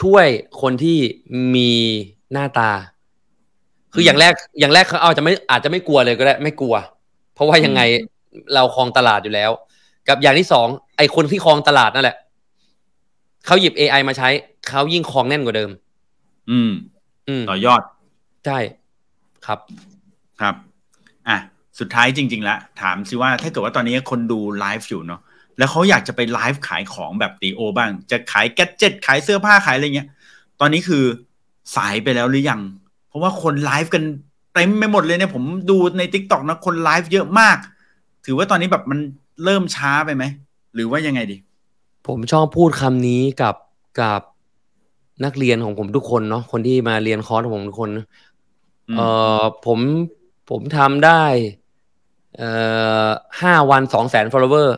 [0.00, 0.26] ช่วย
[0.60, 0.98] คนที่
[1.54, 1.72] มี
[2.32, 2.70] หน้าตา
[3.92, 6.74] คืออย่างแรกอย่างแรกเขาเอาจะไม่อาจจะไม่กลัวเลยก็ได้ไม่กลัว
[7.34, 7.80] เพราะว่ายังไง
[8.54, 9.50] เราครองตลาดอยู่แล้ว
[10.08, 12.16] กับอย่างที่สองไอคนที่ครองตลาดนั่นแหละ
[13.46, 14.28] เขาหยิบ AI มาใช้
[14.68, 15.70] เขายิ่งครองแน่นกว่าเดิม
[16.50, 16.72] อืม
[17.28, 17.82] อืมต่อยอด
[18.46, 18.58] ใช่
[19.48, 19.60] ครับ
[20.40, 20.54] ครับ
[21.28, 21.38] อะ
[21.78, 25.20] สุดท้ายจริงๆแล้วถามสิว่าถ้าเกิดว่าตอนนี้คนดูไลฟ์อยู่เนาะ
[25.58, 30.08] แล้วเขาอยากจะไปไลฟ์ขายของแบบตี๋โอบ้าง จะขาย gadget ขายเสื้อผ้าขายอะไรเงี้ย
[30.60, 31.04] ตอนนี้คือ
[31.76, 32.60] สายไปแล้วหรือยัง
[33.08, 34.04] เพราะว่าคนไลฟ์กัน
[34.54, 37.56] เต็มไปหมดเลยเนี่ยผมดูใน TikTok นะคนไลฟ์เยอะมาก
[38.26, 38.98] ถือว่าตอนนี้แบบมัน
[39.44, 40.24] เริ่มช้าไปไหม
[40.74, 41.36] หรือว่ายังไงดี
[42.08, 43.56] ผมชอบพูดคำนี้กับ
[44.00, 44.22] กับ
[45.24, 47.90] นักเรียนของผมทุกคนเนาะคนที่มาเรียนคอร์สของผมทุกคน
[48.96, 49.00] เอ
[49.40, 49.78] อผม
[50.50, 51.22] ผมทำได้
[52.36, 52.50] เอ่
[53.06, 53.08] อ
[53.40, 54.68] ห้าวันสองแสน follower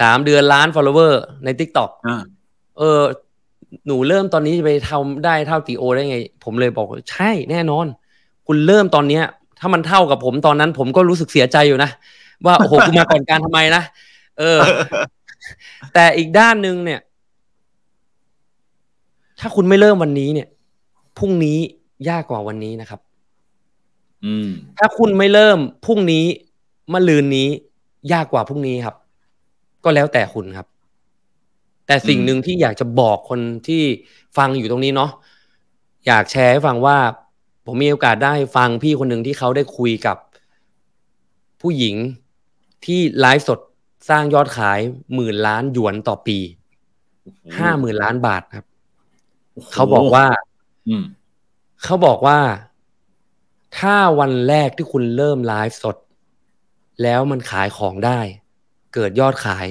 [0.00, 1.12] สามเดือนล้าน follower
[1.44, 1.90] ใน TikTok
[2.78, 3.00] เออ
[3.86, 7.86] หนูเริ่มตอนนี้จะไปทำได้เท่าตีโอได้ไง ผมเลยบอกใช่แน่นอน
[8.46, 9.24] คุณเริ่มตอนเนี้ย
[9.60, 11.90] ถ้ามันเท่ากับผมตอนนั้นผมก็รู้สึกเสียใจอยู่นะ
[12.46, 13.82] ว่า โอ้โหกูมาก่อนการทำไมนะ
[14.38, 14.58] เออ
[15.94, 17.00] แต่อีกด้านหนึ่งเนี่ย
[19.40, 20.48] ถ้าคุณไม่เริ่มวันนี้เนี่ย
[21.18, 21.58] พรุ่งนี้
[22.08, 23.09] ยากกว่าวันนี้นะครับอืม
[24.78, 26.24] ถ้าคุณไม่เริ่มพรุ่งนี้
[26.92, 27.48] มะลืนนี้
[28.12, 28.96] ยากกว่าพรุ่งนี้ครับ
[29.84, 30.66] ก็แล้วแต่คุณครับ
[31.86, 33.82] แต่สิ่งหนึ่งที่อยากจะบอกคนที่
[34.36, 35.10] ฟังอยู่ตรงนี้เนาะ
[36.06, 36.98] อยากแชร์ให้ฟังว่า
[37.66, 40.16] ผมมีโอกาสได้ฟังพี่คนหนึ่งที่เขาได้คุยกับ
[41.60, 41.96] ผู้หญิง
[42.84, 43.60] ที่ไลฟ์สด
[44.08, 44.80] สร้างยอดขาย
[45.14, 46.38] หมื่นล้านหยวนต่อปี
[47.58, 48.66] ห้าหมื่นล้านบาทครับ
[49.72, 50.26] เขาบอกว่า
[50.88, 51.04] อืม
[51.84, 52.38] เขาบอกว่า
[53.78, 55.96] ถ้าวันแรกที่คุณเริ่มไลฟ์สด
[57.02, 58.20] แล้วมันขายของได้
[58.94, 59.66] เกิดยอดขาย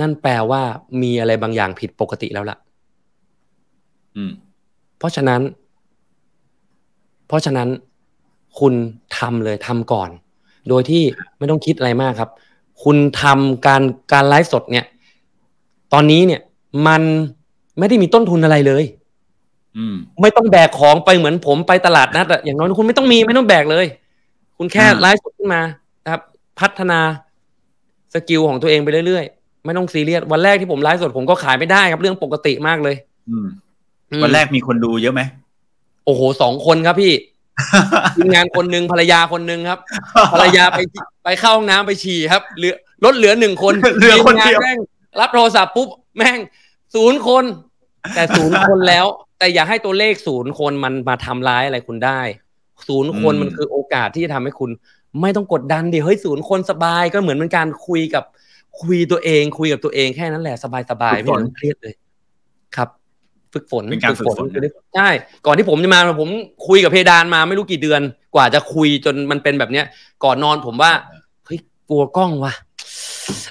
[0.00, 0.62] นั่นแปลว่า
[1.02, 2.56] มีอะไรบางอย่างผิดปกติแล้วล่ะ
[4.16, 4.32] อืม
[4.98, 5.40] เพราะฉะนั้น
[7.26, 7.68] เพราะฉะนั้น
[8.58, 8.74] คุณ
[9.18, 10.10] ทำเลยทำก่อน
[10.68, 11.02] โดยที่
[11.38, 12.30] ไม่ต้องคิดอะไรมากครับ
[12.84, 13.82] คุณทำการ
[14.12, 14.86] การไลฟ์สดเนี่ย
[15.92, 16.40] ตอนนี้เนี่ย
[16.86, 17.02] มัน
[17.78, 19.01] ไม่ได้มีต้นทุนอะไรเลยอืม
[20.20, 23.86] ไม่ต้องแบกของไปเหมือนผมไปตลาดนัดอะอย่างน้อยคุณไม่ต้องมีไม่ต้องแบกเลย
[24.58, 25.62] คุณแค่อ่าไลฟ์สดขึ้นมา
[26.04, 26.22] นะครับ
[26.60, 27.00] พัฒนา
[28.14, 32.96] skill ของตัวเองไปเรื่อยๆ ไม่ต้องซีเรียสวันแรกที่ผมไลฟ์สดผมก็ขายไม่ได้ครับเรื่องปกติมากเลย
[33.28, 33.46] อืม
[34.10, 35.20] อืมวันแรกมีคนดูเยอะไหม
[36.04, 37.12] โอ้โหสองคนครับพี่
[38.16, 39.78] ทีมงานคนหนึ่งภรรยาคนหนึ่งครับ
[40.32, 40.80] ภรรยาไป
[41.24, 44.78] ไปเข้าห้องน้ำไปฉี่ครับเหลือลดเหลือหนึ่งคนเหลือคนเดียวทีมงาแม่ง
[45.20, 46.38] รับโทรศัพท์ปุ๊บแม่ง
[46.94, 47.44] ศูนย์คน
[48.14, 49.06] แต่ศูนย์คนแล้ว
[49.42, 52.20] แต่อย่าให้ตัวเลขศูนย์คนมันมาทำร้ายอะไรคุณได้
[52.88, 54.70] ศูนย์คนอืมมันคือโอกาสที่จะทำให้คุณ
[55.20, 58.24] ไม่ต้องกดดันดิเฮ้ยศูนย์คนสบายก็เหมือนเป็นการคุยกับ
[58.80, 61.94] คุยตัวเอง คุยกับตัวเองแค่นั้นแหละสบายสบายๆไม่ต้องเครียดเลย
[62.76, 62.88] ครับ
[63.54, 64.46] ฝึกฝนเป็นการฝึกฝน
[64.96, 65.08] ใช่
[65.46, 66.28] ก่อนที่ผมจะมาผม
[66.68, 68.00] คุยกับเพดานมาไม่รู้กี่เดือน
[68.34, 69.86] กว่าจะคุยจนมันเป็นแบบเนี้ย
[70.24, 70.92] ก่อนนอนผมว่า
[71.46, 71.58] เฮ้ย
[71.90, 72.52] กลัวกล้องวะ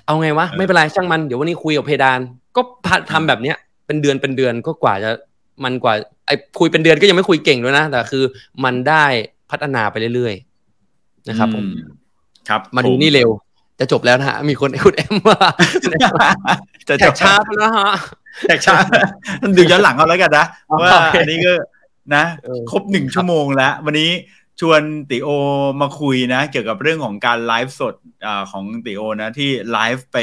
[0.05, 2.19] เอาไงวะเออไม่เป็นไรช่างมันเดี๋ยววันนี้คุยกับเพดาน
[2.55, 5.11] ก็พัฒทำแบบเนี้ยเป็นเดือนเป็นเดือนก็กว่าจะ
[5.64, 5.93] มันกว่า
[6.26, 8.24] ไอ้คุยเป็นเดือนก็ยังไม่คุยเก่งด้วยนะ แต่คือ
[8.64, 9.05] มันได้
[9.51, 11.70] พัฒนาไปเรื่อยๆนะครับผมอื
[12.49, 13.30] ครับมาดูผนี่เร็ว
[13.80, 15.39] จะจบแล้วนะฮะ มีคนคุณแอมว่า
[16.88, 17.91] จะแขจกบชาร์ปนะฮะ
[18.47, 18.76] แขกช้า
[19.57, 21.53] ดูย้อนหลังเอาแล้วกันนะอ๋อว่าโอเคอันนี้ก็
[22.16, 24.12] นะเออครบหนึ่งชั่วโมงแล้ว วันนี้
[24.59, 25.30] ชวนติโอ
[25.82, 27.95] มาคุยนะ เกี่ยวกับเรื่องของการไลฟ์สด
[28.26, 30.18] อาของติโอนะ ที่ไลฟ์ไป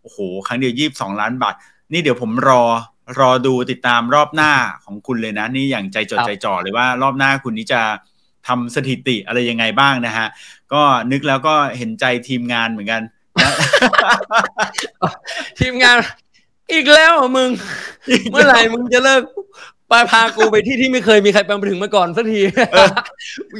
[0.00, 1.54] โอ้โห ครั้งเดียวยี่สองล้านบาท
[1.92, 2.62] นี่เดี๋ยวผมรอ
[3.18, 4.52] รอดูติดตามรอบหน้า
[4.84, 7.80] ของคุณเลยนะ นี่อย่างใจจดครับใจจ่อเลยว่ารอบหน้าคุณนี้จะ
[8.46, 10.26] ทำสถิติอะไรยังไงบ้างนะฮะ
[10.72, 10.82] ก็
[11.12, 13.02] นึกแล้วก็เห็นใจทีมงานเหมือนกัน
[13.42, 13.52] นะ
[15.60, 15.96] ทีมงาน
[16.72, 17.50] อีกแล้วเหรอมึง
[18.32, 19.22] เมื่อไหร่มึงจะเลิก
[19.88, 22.40] ไปพากูไปที่ที่ไม่เคยมีใครไปถึงมาก่อนสักที
[22.72, 22.88] เออ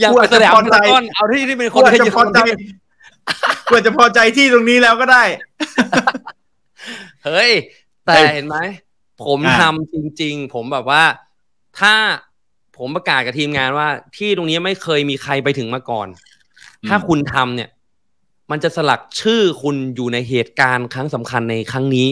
[0.01, 2.39] อยากกูไปอาจแสจะดงพอใจก้อนเอาที่ที่เป็นคควนรเคยจะอยู่พอใจ
[3.71, 5.23] ควรจะพอใจที่ตรงนี้แล้วก็ได้
[7.27, 7.51] เฮ้ย
[8.07, 8.57] แต่เฮ้ยเห็นไหม
[9.25, 11.03] ผมอ่าทำจริง ๆ ผมแบบว่า
[11.81, 11.95] ถ้า
[12.79, 16.09] ผมประกาศกับทีมงานว่า ที่ตรงนี้ไม่เคยมีใครไปถึงมาก่อน
[16.89, 17.71] ถ้าคุณทำเนี่ย
[18.51, 22.09] มันจะสลักชื่อคุณอยู่ในเหตุการณ์ครั้งสำคัญในครั้งนี้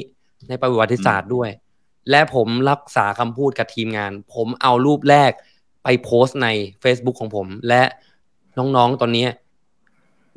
[0.48, 1.50] ในประวัติศาสตร์ด้วย
[2.10, 5.32] และผมรักษาคำพูดกับทีมงาน ผมเอารูปแรก
[5.84, 6.48] ไปโพสต์ใน
[6.82, 7.82] Facebook ของผม และ
[8.58, 9.26] น้องๆตอนนี้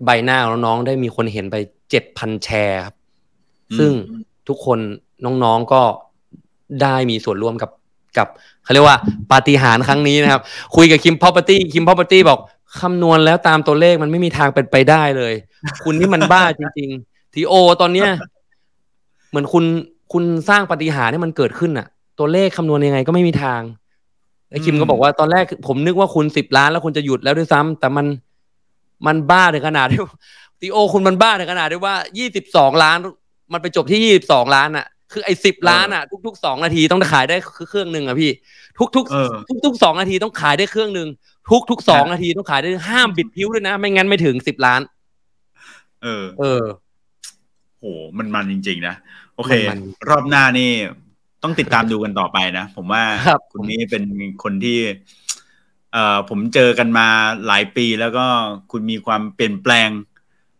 [0.05, 1.55] ใบหน้าของน้องๆได้มีคนเห็นไป
[1.89, 2.95] เจ็ดพันแชร์ครับ
[3.77, 3.91] ซึ่ง
[4.47, 4.79] ทุกคน
[5.25, 5.81] น้องๆก็
[6.81, 7.69] ได้มีส่วนร่วมกับ
[8.17, 8.27] กับ
[8.63, 8.97] เขาเรียกว่า
[9.31, 10.41] ปาฏิหาริย์ครั้งนี้นะครับ
[10.75, 12.39] คุยกับคิม Property คิม Property บอก
[12.79, 15.33] คำนวณแล้วตามตัวเลขมันไม่มีทางเป็นไปได้เลย
[15.83, 18.09] คุณนี่มันบ้าจริงๆตี๋โอ ตอนเนี้ย
[19.29, 19.65] เหมือนคุณ
[20.13, 21.87] คุณสร้างปาฏิหาริย์ให้มันเกิดขึ้นอะ
[22.19, 23.61] ตัวเลขคำนวณยังไงก็ไม่มีทาง
[24.49, 28.05] ไอ้คิมก็บอกว่าตอนแรกผมนึกว่าคุณสิบล้านแล้วคุณจะหยุดแล้วด้วยซ้ำแต่มัน
[29.07, 29.99] มันบ้าถึงขนาดที่
[30.59, 32.97] ทีโอคุณมันบ้าถึงขนาดที่ว่ายี่สิบสองล้าน
[33.53, 37.37] มันไปจบที่ยี่สิบสองล้านอะ คือไอ้สิบล้านอะ ทุกๆสองนาทีต้องขายได้
[37.69, 38.31] เครื่องหนึ่งอะพี่
[38.95, 41.09] ทุกๆทุกๆสองนาทีต้องขายได้เครื่องหนึ่ง
[41.71, 44.81] ทุกๆสองนาทีต้องขายได้ห้ามบิดพิ้วด้วยนะ ไม่งั้นไม่ถึงสิบล้าน
[46.03, 46.63] เออ เออ
[47.79, 47.85] โห
[48.17, 48.95] มันมันจริง ๆ นะ
[49.35, 49.51] โอเค
[50.09, 50.71] รอบหน้านี่
[51.43, 53.03] ต้องติดตามดูกันต่อไปนะ ผมว่า
[53.51, 54.03] คุณนี่เป็น
[54.43, 54.79] คนที่
[55.93, 57.07] เอ่อผมเจอกันมา
[57.47, 58.25] หลายปีแล้วก็
[58.71, 59.89] คุณมีความเปลี่ยนแปลง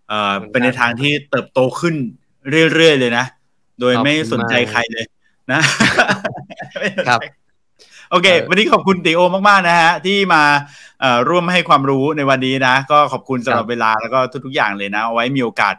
[0.09, 1.95] เอ่อเป็นในทางที่เติบโตขึ้น
[2.73, 3.25] เรื่อย ๆ เลยนะ
[3.79, 5.05] โดยไม่สนใจใครเลย
[5.51, 5.61] นะ
[7.07, 7.19] ครับ
[8.11, 10.43] โอเค วันนี้ขอบคุณติโอมากๆนะฮะ ที่มา
[11.29, 15.75] ร่วมให้ความรู้ในวันนี้นะ ก็ขอบคุณสำหรับเวลาแล้วก็ทุกๆอย่างเลยนะเอาไว้มีโอกาส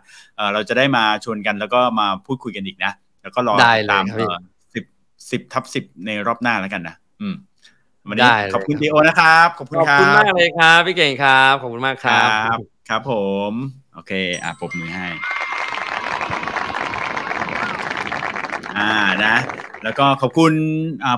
[0.53, 2.93] เราจะได้มาชวนกันแล้วก็มาพูดคุยกันอีกนะ
[3.23, 3.55] แล้วก็รอ
[3.93, 4.05] ตาม
[4.75, 4.85] สิบ
[5.31, 7.35] สิบทับสิบในรอบหน้าแล้วกันนะอืม
[8.09, 12.25] วันนี้ขอบคุณติโอนะครับ ขอบคุณครับขอบคุณมากเลยครับ พี่เก่งครับ ขอบคุณมากครั
[12.55, 12.57] บ
[12.89, 13.13] ครับผ
[13.51, 13.53] ม
[13.95, 15.07] โอเค อะปบมือให้
[18.79, 18.91] อ่า
[19.25, 19.37] นะ
[19.85, 20.53] แล้วก็ขอบคุณ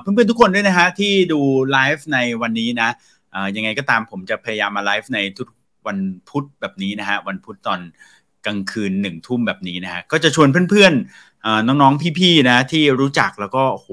[0.01, 1.39] เพื่อนๆทุกคนด้วยนะฮะที่ดู
[1.71, 2.89] ไลฟ์ในวันนี้นะ
[3.55, 5.47] ยังไงก็ตามผมจะพยายามมาไลฟ์ในทุก
[5.87, 5.99] วัน
[6.29, 7.79] พุธแบบนี้นะฮะวันพุธตอน
[8.45, 13.89] กลางคืนหนึ่งทุ่มแบบนี้นะฮะก็จะชวนเพื่อนๆน้องๆพี่ๆนะที่รู้จักแล้วก็โห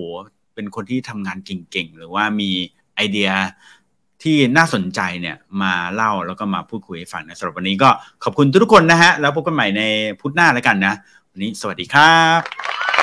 [0.54, 2.50] เป็นคนที่ทำงานเก่งๆ หรือว่ามี
[2.96, 3.30] ไอเดีย
[4.22, 7.88] ที่น่าสนใจเนี่ยมาเล่าแล้วก็มาพูดคุยให้ฟังนะสำหรับวันนี้ก็
[8.24, 9.82] ขอบคุณทุกคนนะฮะ แล้วพบกันใหม่ใน
[10.20, 10.94] พุธหน้าแล้วกันนะ
[11.32, 12.99] วันนี้สวัสดีครับ